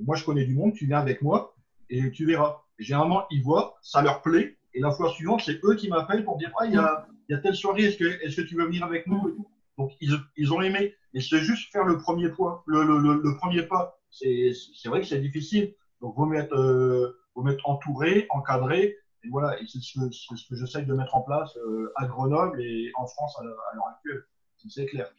Moi 0.00 0.16
je 0.16 0.24
connais 0.24 0.46
du 0.46 0.54
monde, 0.54 0.72
tu 0.72 0.86
viens 0.86 0.98
avec 0.98 1.20
moi 1.20 1.54
et 1.90 2.10
tu 2.10 2.24
verras. 2.24 2.62
généralement, 2.78 3.26
ils 3.30 3.42
voient, 3.42 3.76
ça 3.82 4.00
leur 4.00 4.22
plaît, 4.22 4.56
et 4.72 4.80
la 4.80 4.92
fois 4.92 5.10
suivante, 5.10 5.42
c'est 5.44 5.62
eux 5.62 5.74
qui 5.74 5.88
m'appellent 5.90 6.24
pour 6.24 6.38
dire 6.38 6.50
Ah, 6.58 6.64
il 6.64 6.72
y 6.72 7.34
a 7.34 7.38
telle 7.38 7.54
soirée, 7.54 7.82
est-ce 7.84 7.98
que, 7.98 8.04
est 8.04 8.46
tu 8.46 8.56
veux 8.56 8.64
venir 8.64 8.82
avec 8.82 9.06
nous 9.06 9.46
Donc, 9.76 9.92
ils, 10.00 10.52
ont 10.54 10.62
aimé. 10.62 10.94
Et 11.12 11.20
c'est 11.20 11.40
juste 11.40 11.70
faire 11.70 11.84
le 11.84 11.98
premier 11.98 12.30
le, 12.66 13.20
le 13.22 13.36
premier 13.36 13.62
pas, 13.64 13.98
c'est 14.14 14.88
vrai 14.88 15.00
que 15.00 15.06
c'est 15.06 15.20
difficile. 15.20 15.74
Donc, 16.00 16.14
vous 16.16 16.26
mettre, 16.26 16.54
euh, 16.54 17.18
vous 17.34 17.42
mettre 17.42 17.68
entouré, 17.68 18.26
encadré. 18.30 18.96
Et 19.24 19.28
voilà, 19.30 19.58
et 19.60 19.66
c'est 19.66 19.80
ce, 19.80 19.98
ce, 20.10 20.48
que 20.48 20.56
j'essaye 20.56 20.86
de 20.86 20.94
mettre 20.94 21.16
en 21.16 21.22
place 21.22 21.56
euh, 21.56 21.92
à 21.96 22.06
Grenoble 22.06 22.60
et 22.62 22.92
en 22.96 23.06
France 23.06 23.34
à 23.40 23.44
l'heure 23.44 23.88
actuelle. 23.88 24.24
C'est 24.68 24.86
clair. 24.86 25.10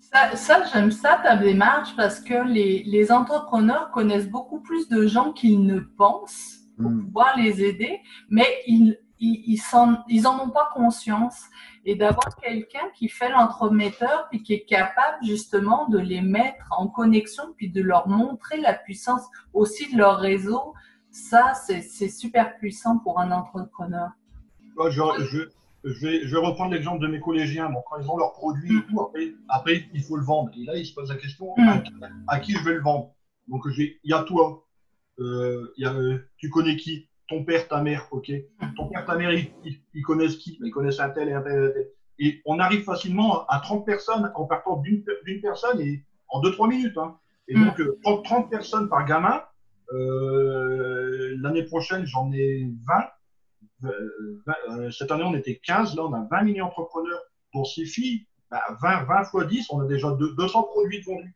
Ça, 0.00 0.34
ça 0.34 0.64
j'aime 0.72 0.90
ça, 0.90 1.20
ta 1.22 1.36
démarche, 1.36 1.94
parce 1.96 2.20
que 2.20 2.46
les, 2.48 2.82
les, 2.82 3.12
entrepreneurs 3.12 3.90
connaissent 3.92 4.28
beaucoup 4.28 4.60
plus 4.60 4.88
de 4.88 5.06
gens 5.06 5.32
qu'ils 5.32 5.64
ne 5.64 5.78
pensent 5.78 6.58
pour 6.76 6.90
hmm. 6.90 7.04
pouvoir 7.04 7.36
les 7.36 7.62
aider, 7.62 8.00
mais 8.28 8.46
ils, 8.66 8.98
ils, 9.20 9.60
ils, 10.08 10.26
en 10.26 10.44
ont 10.44 10.50
pas 10.50 10.70
conscience. 10.74 11.40
Et 11.90 11.94
d'avoir 11.94 12.36
quelqu'un 12.36 12.90
qui 12.94 13.08
fait 13.08 13.30
l'entremetteur 13.30 14.26
puis 14.28 14.42
qui 14.42 14.52
est 14.52 14.66
capable 14.66 15.24
justement 15.24 15.88
de 15.88 15.98
les 15.98 16.20
mettre 16.20 16.66
en 16.70 16.86
connexion 16.86 17.54
puis 17.56 17.70
de 17.70 17.80
leur 17.80 18.08
montrer 18.08 18.60
la 18.60 18.74
puissance 18.74 19.22
aussi 19.54 19.90
de 19.90 19.96
leur 19.96 20.18
réseau, 20.18 20.74
ça, 21.10 21.54
c'est 21.54 22.10
super 22.10 22.58
puissant 22.58 22.98
pour 22.98 23.18
un 23.18 23.30
entrepreneur. 23.30 24.10
Je, 24.90 24.90
je, 24.90 25.48
je, 25.82 26.06
vais, 26.06 26.26
je 26.26 26.36
vais, 26.36 26.46
reprendre 26.46 26.72
l'exemple 26.72 27.00
de 27.00 27.06
mes 27.06 27.20
collégiens. 27.20 27.72
quand 27.88 27.98
ils 27.98 28.10
ont 28.10 28.18
leur 28.18 28.34
produit 28.34 28.76
et 28.76 28.82
tout, 28.90 29.10
après, 29.48 29.88
il 29.94 30.02
faut 30.02 30.18
le 30.18 30.24
vendre. 30.26 30.50
Et 30.58 30.64
là, 30.64 30.76
ils 30.76 30.84
se 30.84 30.92
posent 30.92 31.08
la 31.08 31.16
question 31.16 31.54
mm. 31.56 31.80
à, 32.26 32.38
qui 32.38 32.52
je 32.52 32.62
vais 32.64 32.74
le 32.74 32.82
vendre? 32.82 33.14
Donc, 33.46 33.62
il 33.78 33.98
y 34.04 34.12
a 34.12 34.24
toi. 34.24 34.62
Euh, 35.20 35.72
y 35.78 35.86
a, 35.86 35.94
euh, 35.94 36.18
tu 36.36 36.50
connais 36.50 36.76
qui? 36.76 37.07
Ton 37.28 37.44
père, 37.44 37.68
ta 37.68 37.82
mère, 37.82 38.08
ok. 38.10 38.32
Ton 38.76 38.88
père, 38.88 39.04
ta 39.04 39.16
mère, 39.16 39.30
ils, 39.32 40.02
connaissent 40.02 40.36
qui? 40.36 40.58
Ils 40.62 40.70
connaissent 40.70 41.00
un 41.00 41.10
tel 41.10 41.28
et 41.28 41.32
un 41.32 41.42
tel 41.42 41.52
et 41.52 41.66
un 41.66 41.70
tel. 41.70 41.88
Et 42.18 42.42
on 42.46 42.58
arrive 42.58 42.82
facilement 42.82 43.46
à 43.46 43.60
30 43.60 43.86
personnes 43.86 44.32
en 44.34 44.46
partant 44.46 44.76
d'une 44.78 45.04
personne 45.40 45.80
et 45.80 46.04
en 46.28 46.40
2-3 46.42 46.68
minutes. 46.68 46.98
Hein. 46.98 47.16
Et 47.46 47.56
mm. 47.56 47.64
donc, 48.02 48.24
30, 48.24 48.46
euh, 48.46 48.48
personnes 48.48 48.88
par 48.88 49.04
gamin. 49.04 49.42
Euh, 49.92 51.36
L'année 51.40 51.62
prochaine, 51.64 52.04
j'en 52.06 52.32
ai 52.32 52.68
20. 52.86 53.90
Euh, 53.90 54.90
cette 54.90 55.12
année, 55.12 55.24
on 55.24 55.34
était 55.34 55.56
15. 55.56 55.96
Là, 55.96 56.04
on 56.04 56.12
a 56.12 56.26
20 56.30 56.42
mini-entrepreneurs 56.42 57.20
pour 57.52 57.66
ces 57.68 57.84
filles. 57.84 58.26
20, 58.50 58.58
bah, 58.80 59.04
20 59.06 59.24
fois 59.24 59.44
10, 59.44 59.70
on 59.70 59.80
a 59.80 59.86
déjà 59.86 60.10
200 60.10 60.62
produits 60.64 61.02
vendus. 61.02 61.34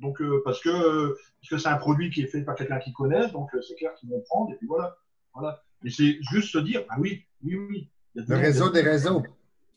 Donc, 0.00 0.20
euh, 0.20 0.42
parce 0.44 0.60
que 0.60 1.08
parce 1.10 1.50
que 1.50 1.58
c'est 1.58 1.68
un 1.68 1.76
produit 1.76 2.10
qui 2.10 2.22
est 2.22 2.26
fait 2.26 2.42
par 2.42 2.56
quelqu'un 2.56 2.78
qui 2.78 2.92
connaît, 2.92 3.28
donc 3.30 3.50
c'est 3.62 3.76
clair 3.76 3.94
qu'ils 3.94 4.10
vont 4.10 4.22
prendre. 4.22 4.50
Et 4.52 4.56
puis 4.56 4.66
voilà. 4.66 4.96
Voilà. 5.34 5.60
Et 5.84 5.90
c'est 5.90 6.18
juste 6.30 6.52
se 6.52 6.58
dire, 6.58 6.82
ah 6.88 6.96
oui, 6.98 7.24
oui, 7.42 7.56
oui. 7.56 7.90
Le 8.14 8.36
réseau 8.36 8.70
des 8.70 8.80
réseaux. 8.80 9.22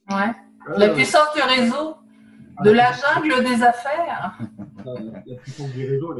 Ouais. 0.09 0.31
La 0.77 0.89
puissance 0.89 1.33
du 1.35 1.41
réseau, 1.41 1.97
de 2.63 2.71
la 2.71 2.91
jungle 2.91 3.43
des 3.43 3.63
affaires. 3.63 4.37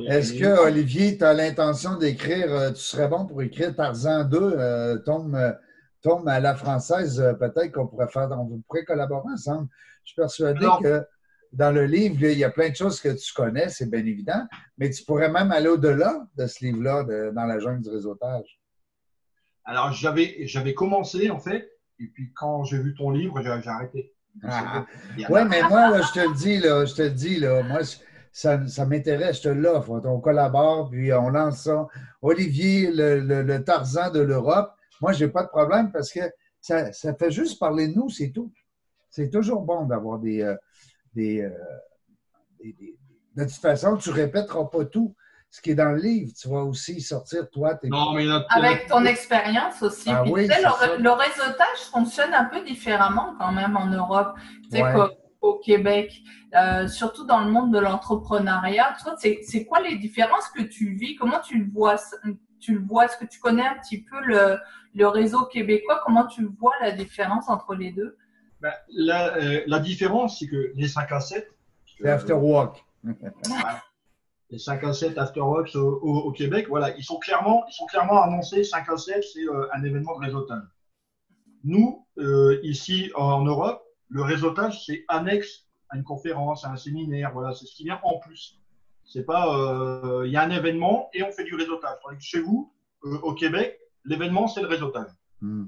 Est-ce 0.08 0.34
que, 0.34 0.60
Olivier, 0.68 1.18
tu 1.18 1.24
as 1.24 1.34
l'intention 1.34 1.96
d'écrire, 1.96 2.54
euh, 2.54 2.72
tu 2.72 2.82
serais 2.82 3.08
bon 3.08 3.26
pour 3.26 3.42
écrire 3.42 3.76
Tarzan 3.76 4.24
2, 4.26 4.38
euh, 4.40 4.98
tombe, 5.00 5.36
euh, 5.36 5.54
tombe 6.02 6.28
à 6.28 6.40
la 6.40 6.56
française, 6.56 7.24
peut-être 7.40 7.72
qu'on 7.72 7.88
pourrait 7.88 8.08
faire, 8.08 8.30
on 8.32 8.62
pourrait 8.68 8.86
collaborer 8.86 9.30
ensemble. 9.34 9.68
Je 10.04 10.12
suis 10.12 10.16
persuadé 10.16 10.66
que 10.82 11.04
dans 11.54 11.72
le 11.72 11.86
livre, 11.86 12.24
il 12.24 12.38
y 12.38 12.44
a 12.44 12.50
plein 12.50 12.70
de 12.70 12.76
choses 12.76 13.00
que 13.00 13.10
tu 13.10 13.34
connais, 13.34 13.70
c'est 13.70 13.90
bien 13.90 14.06
évident, 14.06 14.46
mais 14.78 14.90
tu 14.90 15.04
pourrais 15.04 15.30
même 15.30 15.52
aller 15.52 15.70
au-delà 15.70 16.28
de 16.36 16.46
ce 16.46 16.66
livre-là, 16.66 17.32
dans 17.32 17.46
la 17.46 17.60
jungle 17.60 17.82
du 17.82 17.90
réseautage. 17.90 18.57
Alors, 19.68 19.92
j'avais, 19.92 20.48
j'avais 20.48 20.74
commencé, 20.74 21.30
en 21.30 21.40
fait, 21.40 21.70
et 22.00 22.08
puis 22.08 22.32
quand 22.34 22.64
j'ai 22.64 22.78
vu 22.78 22.96
ton 22.96 23.12
livre, 23.12 23.42
j'ai, 23.42 23.70
arrêté. 23.70 24.14
Ah. 24.44 24.86
Oui, 25.30 25.42
mais 25.50 25.62
moi, 25.64 26.02
je 26.02 26.14
te 26.14 26.20
le 26.20 26.34
dis, 26.36 26.58
là, 26.60 26.86
je 26.86 26.96
te 26.96 27.02
le 27.02 27.10
dis, 27.12 27.38
là, 27.38 27.64
moi, 27.64 27.80
ça, 28.32 28.66
ça 28.66 28.86
m'intéresse, 28.86 29.38
je 29.38 29.50
te 29.50 29.50
l'offre. 29.50 29.90
On 30.06 30.22
collabore, 30.22 30.90
puis 30.90 31.12
on 31.12 31.30
lance 31.30 31.64
ça. 31.64 31.86
Olivier, 32.22 32.92
le, 32.92 33.20
le, 33.20 33.64
Tarzan 33.64 34.10
de 34.10 34.22
l'Europe, 34.22 34.74
moi, 35.02 35.12
je 35.12 35.26
n'ai 35.26 35.32
pas 35.32 35.44
de 35.44 35.50
problème 35.50 35.92
parce 35.92 36.14
que 36.14 36.22
ça, 36.62 36.94
ça, 36.94 37.14
fait 37.16 37.32
juste 37.32 37.60
parler 37.60 37.90
de 37.90 37.94
nous, 37.94 38.10
c'est 38.10 38.30
tout. 38.30 38.54
C'est 39.10 39.30
toujours 39.30 39.64
bon 39.64 39.86
d'avoir 39.86 40.20
des, 40.20 40.44
euh, 40.44 40.54
euh, 41.18 41.50
des, 42.64 42.74
des, 42.74 42.98
De 43.36 43.44
toute 43.44 43.54
façon, 43.54 43.98
tu 43.98 44.10
ne 44.12 44.16
répéteras 44.16 44.66
pas 44.66 44.86
tout 44.86 45.14
ce 45.58 45.62
qui 45.64 45.72
est 45.72 45.76
dans 45.76 45.90
le 45.90 45.98
livre. 45.98 46.32
Tu 46.40 46.48
vas 46.50 46.62
aussi 46.64 47.02
sortir, 47.02 47.50
toi, 47.50 47.74
tes... 47.74 47.90
Non, 47.90 48.14
mais 48.14 48.28
Avec 48.50 48.86
ton 48.88 49.04
expérience 49.06 49.82
aussi. 49.82 50.08
Ah 50.08 50.24
oui, 50.24 50.48
le, 50.48 51.10
réseautage 51.10 51.80
fonctionne 51.92 52.32
un 52.32 52.46
peu 52.46 52.64
différemment 52.64 53.34
quand 53.40 53.52
même 53.52 53.76
en 53.76 53.88
Europe. 53.88 54.38
Tu 54.66 54.78
sais, 54.78 54.84
qu'au 55.40 55.58
Québec, 55.58 56.14
euh, 56.56 56.88
surtout 56.88 57.26
dans 57.26 57.40
le 57.40 57.50
monde 57.50 57.74
de 57.74 57.80
l'entrepreneuriat. 57.80 58.96
C'est 59.18 59.66
quoi 59.66 59.82
les 59.82 59.98
différences 59.98 60.48
que 60.50 60.62
tu 60.62 60.94
vis? 60.94 61.16
Comment 61.16 61.40
tu 61.40 61.58
le 61.58 61.72
vois? 61.72 61.96
Tu 62.60 62.76
le 62.76 62.86
vois? 62.86 63.06
Est-ce 63.06 63.18
que 63.18 63.26
tu 63.26 63.40
connais 63.40 63.66
un 63.66 63.80
petit 63.82 64.04
peu 64.04 64.22
le, 64.24 64.60
le, 64.94 65.08
réseau 65.08 65.46
québécois? 65.46 66.02
Comment 66.06 66.28
tu 66.28 66.48
vois 66.60 66.74
la 66.82 66.92
différence 66.92 67.50
entre 67.50 67.74
les 67.74 67.92
deux? 67.92 68.16
Ben, 68.62 68.74
la, 68.90 69.36
euh, 69.38 69.62
la, 69.66 69.80
différence, 69.80 70.38
c'est 70.38 70.48
que 70.48 70.72
les 70.76 70.88
5 70.88 71.12
à 71.12 71.20
7. 71.20 71.50
C'est 72.00 72.08
After 72.08 72.34
Work 72.34 72.86
les 74.50 74.60
5 74.60 74.84
à 74.84 74.94
7 74.94 75.18
Afterworks 75.18 75.76
au, 75.76 76.00
au, 76.02 76.32
Québec, 76.32 76.68
voilà, 76.70 76.96
ils 76.98 77.04
sont 77.04 77.20
clairement, 77.20 77.66
ils 77.68 77.74
sont 77.74 77.86
clairement 77.86 78.22
annoncés 78.22 78.64
5 78.64 78.90
à 78.90 78.98
7, 78.98 79.24
c'est 79.24 79.44
euh, 79.44 79.68
un 79.74 79.84
événement 79.84 80.18
de 80.18 80.26
réseautage. 80.26 80.64
Nous, 81.64 82.06
euh, 82.18 82.60
ici 82.64 83.12
en 83.16 83.44
Europe, 83.44 83.84
le 84.10 84.22
réseautage, 84.22 84.86
c'est 84.86 85.04
annexe 85.10 85.66
à 85.90 85.98
une 85.98 86.04
conférence, 86.04 86.64
à 86.66 86.72
un 86.72 86.78
séminaire, 86.78 87.32
voilà, 87.34 87.54
c'est 87.54 87.66
ce 87.66 87.76
qui 87.76 87.84
vient 87.84 88.00
en 88.04 88.20
plus. 88.20 88.60
C'est 89.04 89.24
pas, 89.24 89.48
il 90.26 90.32
y 90.32 90.36
a 90.36 90.42
un 90.42 90.50
événement 90.50 91.10
et 91.14 91.24
on 91.24 91.32
fait 91.32 91.46
du 91.46 91.56
réseautage. 91.56 91.98
chez 92.20 92.42
vous, 92.42 92.74
au 93.02 93.34
Québec, 93.34 93.80
l'événement, 94.04 94.48
c'est 94.48 94.62
le 94.62 94.68
réseautage. 94.68 95.10
Hmm. 95.40 95.68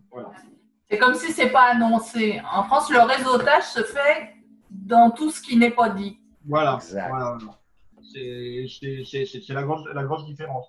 C'est 0.89 0.97
comme 0.97 1.15
si 1.15 1.31
c'est 1.31 1.49
pas 1.49 1.71
annoncé. 1.71 2.41
En 2.51 2.63
France, 2.63 2.89
le 2.89 2.99
réseautage 2.99 3.63
se 3.63 3.83
fait 3.83 4.33
dans 4.69 5.11
tout 5.11 5.31
ce 5.31 5.41
qui 5.41 5.55
n'est 5.55 5.71
pas 5.71 5.89
dit. 5.89 6.19
Voilà. 6.45 6.79
voilà. 6.91 7.37
C'est 8.11 9.53
la 9.53 9.63
grosse, 9.63 9.87
la 9.93 10.03
grosse 10.03 10.25
différence. 10.25 10.67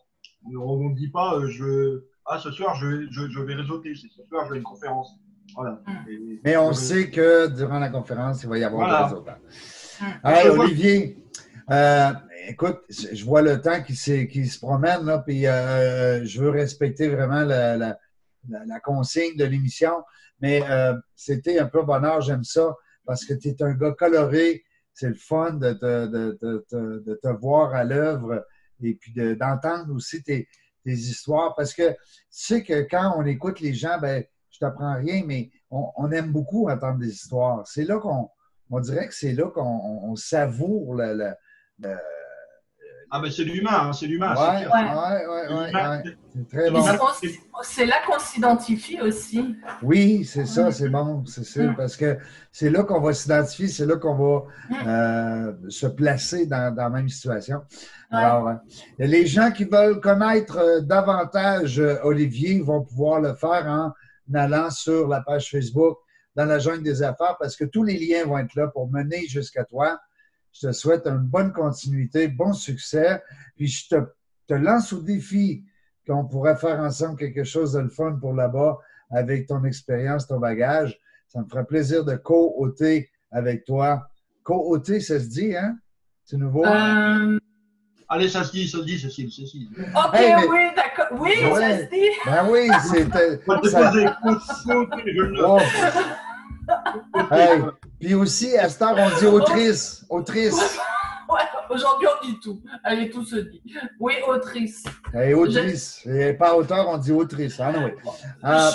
On 0.58 0.88
ne 0.88 0.94
dit 0.94 1.08
pas, 1.08 1.36
euh, 1.36 1.48
je, 1.48 2.04
ah, 2.26 2.38
ce 2.38 2.50
soir, 2.50 2.74
je, 2.76 3.06
je, 3.10 3.28
je 3.28 3.40
vais 3.40 3.54
réseauter. 3.54 3.94
Ce 3.94 4.08
soir, 4.28 4.46
j'ai 4.50 4.56
une 4.56 4.62
conférence. 4.62 5.12
Voilà. 5.54 5.80
Hmm. 5.86 6.38
Mais 6.44 6.56
on 6.56 6.72
sait 6.72 7.10
que 7.10 7.48
durant 7.48 7.78
la 7.78 7.88
conférence, 7.88 8.42
il 8.42 8.48
va 8.48 8.58
y 8.58 8.64
avoir 8.64 8.86
voilà. 8.86 8.98
des 8.98 9.14
réseautage. 9.14 10.54
Hmm. 10.54 10.60
Olivier, 10.60 11.24
euh, 11.70 12.12
écoute, 12.48 12.80
je 12.88 13.24
vois 13.24 13.42
le 13.42 13.60
temps 13.60 13.82
qui, 13.82 13.94
qui 14.28 14.46
se 14.46 14.58
promène, 14.58 15.04
là, 15.04 15.18
puis 15.18 15.46
euh, 15.46 16.24
je 16.24 16.40
veux 16.40 16.50
respecter 16.50 17.08
vraiment 17.08 17.42
la, 17.42 17.76
la, 17.76 17.98
la 18.48 18.80
consigne 18.80 19.36
de 19.36 19.44
l'émission, 19.44 20.02
mais 20.40 20.62
euh, 20.70 20.94
c'était 21.14 21.58
un 21.58 21.66
peu 21.66 21.82
bonheur, 21.82 22.20
j'aime 22.22 22.44
ça, 22.44 22.74
parce 23.04 23.24
que 23.24 23.34
tu 23.34 23.48
es 23.48 23.62
un 23.62 23.72
gars 23.72 23.92
coloré, 23.92 24.64
c'est 24.94 25.08
le 25.08 25.14
fun 25.14 25.52
de 25.52 25.72
te, 25.72 26.06
de, 26.06 26.38
de, 26.40 27.14
te 27.22 27.28
voir 27.28 27.74
à 27.74 27.84
l'œuvre 27.84 28.44
et 28.82 28.94
puis 28.94 29.12
d'entendre 29.36 29.94
aussi 29.94 30.22
tes, 30.22 30.48
tes, 30.84 30.92
histoires, 30.92 31.54
parce 31.54 31.74
que 31.74 31.90
tu 31.90 31.96
sais 32.30 32.62
que 32.62 32.86
quand 32.90 33.14
on 33.16 33.24
écoute 33.26 33.60
les 33.60 33.74
gens, 33.74 33.98
ben, 34.00 34.24
je 34.50 34.58
t'apprends 34.58 34.96
rien, 34.96 35.22
mais 35.26 35.50
on, 35.70 36.10
aime 36.10 36.32
beaucoup 36.32 36.68
entendre 36.68 36.98
des 36.98 37.12
histoires. 37.12 37.66
C'est 37.66 37.84
là 37.84 37.98
qu'on, 37.98 38.28
on 38.70 38.80
dirait 38.80 39.08
que 39.08 39.14
c'est 39.14 39.32
là 39.32 39.48
qu'on 39.50 40.16
savoure 40.16 40.94
le, 40.94 41.34
le 41.78 41.96
ah, 43.12 43.20
mais 43.20 43.30
c'est 43.30 43.42
l'humain, 43.42 43.88
hein, 43.88 43.92
c'est 43.92 44.06
l'humain. 44.06 44.34
Oui, 44.36 44.66
oui, 44.72 45.40
oui. 45.50 46.12
C'est 46.32 46.48
très 46.48 46.70
bon. 46.70 46.80
C'est 47.62 47.86
là 47.86 47.96
qu'on 48.06 48.18
s'identifie 48.18 49.00
aussi. 49.00 49.56
Oui, 49.82 50.24
c'est 50.24 50.46
ça, 50.46 50.70
c'est 50.70 50.88
bon, 50.88 51.24
c'est 51.26 51.44
sûr, 51.44 51.74
parce 51.76 51.96
que 51.96 52.18
c'est 52.52 52.70
là 52.70 52.84
qu'on 52.84 53.00
va 53.00 53.12
s'identifier, 53.12 53.66
c'est 53.66 53.86
là 53.86 53.96
qu'on 53.96 54.14
va 54.14 54.44
euh, 54.86 55.52
se 55.68 55.86
placer 55.86 56.46
dans, 56.46 56.72
dans, 56.74 56.84
la 56.84 56.90
même 56.90 57.08
situation. 57.08 57.62
Alors, 58.12 58.48
euh, 58.48 58.54
les 58.98 59.26
gens 59.26 59.50
qui 59.50 59.64
veulent 59.64 60.00
connaître 60.00 60.58
euh, 60.58 60.80
davantage 60.80 61.82
Olivier 62.02 62.60
vont 62.60 62.82
pouvoir 62.82 63.20
le 63.20 63.34
faire 63.34 63.66
en 63.66 63.92
allant 64.34 64.70
sur 64.70 65.08
la 65.08 65.20
page 65.20 65.50
Facebook 65.50 65.98
dans 66.36 66.44
la 66.44 66.58
jungle 66.58 66.82
des 66.82 67.02
affaires 67.02 67.36
parce 67.38 67.56
que 67.56 67.64
tous 67.64 67.82
les 67.82 67.98
liens 67.98 68.24
vont 68.24 68.38
être 68.38 68.54
là 68.54 68.68
pour 68.68 68.90
mener 68.90 69.26
jusqu'à 69.26 69.64
toi. 69.64 69.98
Je 70.52 70.68
te 70.68 70.72
souhaite 70.72 71.06
une 71.06 71.18
bonne 71.18 71.52
continuité, 71.52 72.28
bon 72.28 72.52
succès. 72.52 73.22
Puis 73.56 73.68
je 73.68 73.88
te, 73.88 73.96
te 74.48 74.54
lance 74.54 74.92
au 74.92 75.00
défi 75.00 75.64
qu'on 76.06 76.24
pourrait 76.26 76.56
faire 76.56 76.80
ensemble 76.80 77.16
quelque 77.16 77.44
chose 77.44 77.72
de 77.72 77.80
le 77.80 77.88
fun 77.88 78.16
pour 78.20 78.34
là-bas 78.34 78.78
avec 79.10 79.46
ton 79.46 79.64
expérience, 79.64 80.26
ton 80.26 80.38
bagage. 80.38 80.98
Ça 81.28 81.40
me 81.40 81.48
ferait 81.48 81.64
plaisir 81.64 82.04
de 82.04 82.16
co-ôter 82.16 83.10
avec 83.30 83.64
toi. 83.64 84.08
Co-ôter, 84.42 85.00
ça 85.00 85.20
se 85.20 85.26
dit, 85.26 85.56
hein? 85.56 85.78
C'est 86.24 86.36
nouveau? 86.36 86.64
Euh, 86.64 87.38
Allez, 88.08 88.28
ça 88.28 88.42
se 88.42 88.50
dit, 88.50 88.68
ça 88.68 88.78
se 88.78 88.84
dit, 88.84 88.98
Cécile, 88.98 89.30
Cécile. 89.30 89.68
OK, 89.78 90.18
oui, 90.50 90.58
d'accord. 90.74 91.20
Oui, 91.20 91.30
ça 91.54 91.78
se 91.78 91.84
dit. 91.90 92.10
Ben 92.26 92.48
oui, 92.50 92.68
c'était. 92.90 93.40
Puis 98.00 98.14
aussi, 98.14 98.56
à 98.56 98.68
cette 98.68 98.82
heure, 98.82 98.96
on 98.96 99.18
dit 99.18 99.26
autrice. 99.26 100.04
Autrice. 100.08 100.78
Ouais, 101.30 101.42
aujourd'hui, 101.68 102.08
on 102.08 102.26
dit 102.26 102.40
tout. 102.40 102.60
Allez, 102.82 103.08
tout 103.08 103.24
se 103.24 103.36
dit. 103.36 103.62
Oui, 104.00 104.14
autrice. 104.26 104.82
Et 105.14 105.32
autrice. 105.32 106.04
Et 106.04 106.32
pas 106.32 106.56
auteur, 106.56 106.88
on 106.88 106.98
dit 106.98 107.12
autrice. 107.12 107.60
Ah, 107.60 107.72
oui. 107.76 107.92
Euh, 108.42 108.70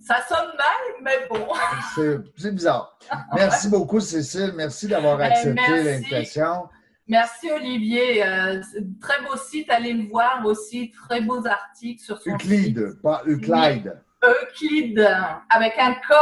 ça 0.00 0.22
sonne 0.26 0.52
mal, 0.56 1.02
mais 1.02 1.28
bon. 1.28 1.48
C'est 2.38 2.50
bizarre. 2.54 2.96
Merci 3.34 3.68
beaucoup, 3.68 4.00
Cécile. 4.00 4.54
Merci 4.56 4.88
d'avoir 4.88 5.18
ben, 5.18 5.32
accepté 5.32 5.82
l'invitation. 5.84 6.66
Merci 7.06 7.52
Olivier. 7.52 8.24
Euh, 8.24 8.62
très 8.98 9.20
beau 9.26 9.36
site, 9.36 9.68
allez 9.70 9.92
le 9.92 10.08
voir 10.08 10.40
aussi. 10.46 10.92
Très 10.92 11.20
beaux 11.20 11.46
articles 11.46 12.02
sur 12.02 12.22
son 12.22 12.30
Euclide, 12.30 12.96
pas 13.02 13.22
Euclide. 13.26 14.00
Euclide, 14.24 15.14
avec 15.50 15.74
un 15.78 15.92
K 15.92 16.14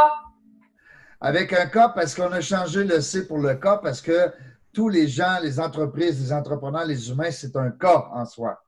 avec 1.20 1.52
un 1.52 1.66
cas 1.66 1.90
parce 1.90 2.14
qu'on 2.14 2.32
a 2.32 2.40
changé 2.40 2.84
le 2.84 3.00
C 3.00 3.26
pour 3.26 3.38
le 3.38 3.54
cas 3.54 3.76
parce 3.76 4.00
que 4.00 4.32
tous 4.72 4.88
les 4.88 5.08
gens, 5.08 5.38
les 5.42 5.60
entreprises, 5.60 6.20
les 6.20 6.32
entrepreneurs, 6.32 6.86
les 6.86 7.10
humains, 7.10 7.30
c'est 7.30 7.54
un 7.56 7.70
cas 7.70 8.08
en 8.12 8.24
soi. 8.24 8.62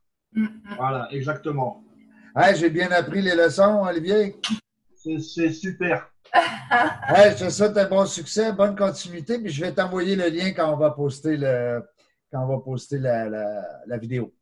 Voilà, 0.76 1.08
exactement. 1.10 1.84
J'ai 2.54 2.70
bien 2.70 2.90
appris 2.90 3.22
les 3.22 3.34
leçons, 3.34 3.82
Olivier. 3.86 4.36
C'est 4.96 5.52
super. 5.52 6.08
hey, 6.34 7.32
je 7.36 7.44
te 7.44 7.50
souhaite 7.50 7.76
un 7.76 7.86
bon 7.86 8.06
succès, 8.06 8.52
bonne 8.52 8.74
continuité, 8.74 9.38
puis 9.38 9.50
je 9.50 9.64
vais 9.64 9.72
t'envoyer 9.72 10.16
le 10.16 10.28
lien 10.28 10.52
quand 10.52 10.72
on 10.72 10.76
va 10.76 10.90
poster, 10.92 11.36
le, 11.36 11.82
quand 12.32 12.42
on 12.42 12.46
va 12.46 12.58
poster 12.64 12.98
la, 12.98 13.28
la, 13.28 13.98
vidéo. 13.98 14.32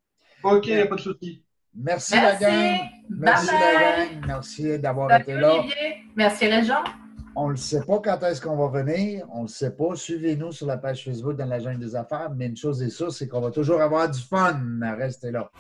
OK, 0.45 0.69
pas 0.89 0.95
de 0.95 1.01
souci. 1.01 1.45
Merci, 1.75 2.15
la 2.15 2.37
gang. 2.37 2.79
Merci 3.09 3.47
la 3.47 3.81
gang. 3.81 4.27
Merci 4.27 4.79
d'avoir 4.79 5.21
été 5.21 5.35
là. 5.35 5.55
Olivier. 5.55 6.05
Merci 6.15 6.47
Régent. 6.47 6.85
On 7.37 7.51
ne 7.51 7.57
sait 7.57 7.83
pas 7.83 8.01
quand 8.01 8.23
est-ce 8.25 8.41
qu'on 8.41 8.57
va 8.57 8.83
venir, 8.83 9.27
on 9.33 9.45
ne 9.45 9.49
sait 9.49 9.71
pas. 9.71 9.95
Suivez-nous 9.95 10.53
sur 10.53 10.67
la 10.67 10.77
page 10.77 11.05
Facebook 11.05 11.37
dans 11.37 11.47
la 11.47 11.59
des 11.75 11.95
affaires, 11.95 12.31
mais 12.37 12.47
une 12.47 12.57
chose 12.57 12.83
est 12.83 12.91
sûre, 12.91 13.13
c'est 13.13 13.29
qu'on 13.29 13.41
va 13.41 13.51
toujours 13.51 13.81
avoir 13.81 14.11
du 14.11 14.21
fun. 14.21 14.61
Restez 14.99 15.31
là. 15.31 15.51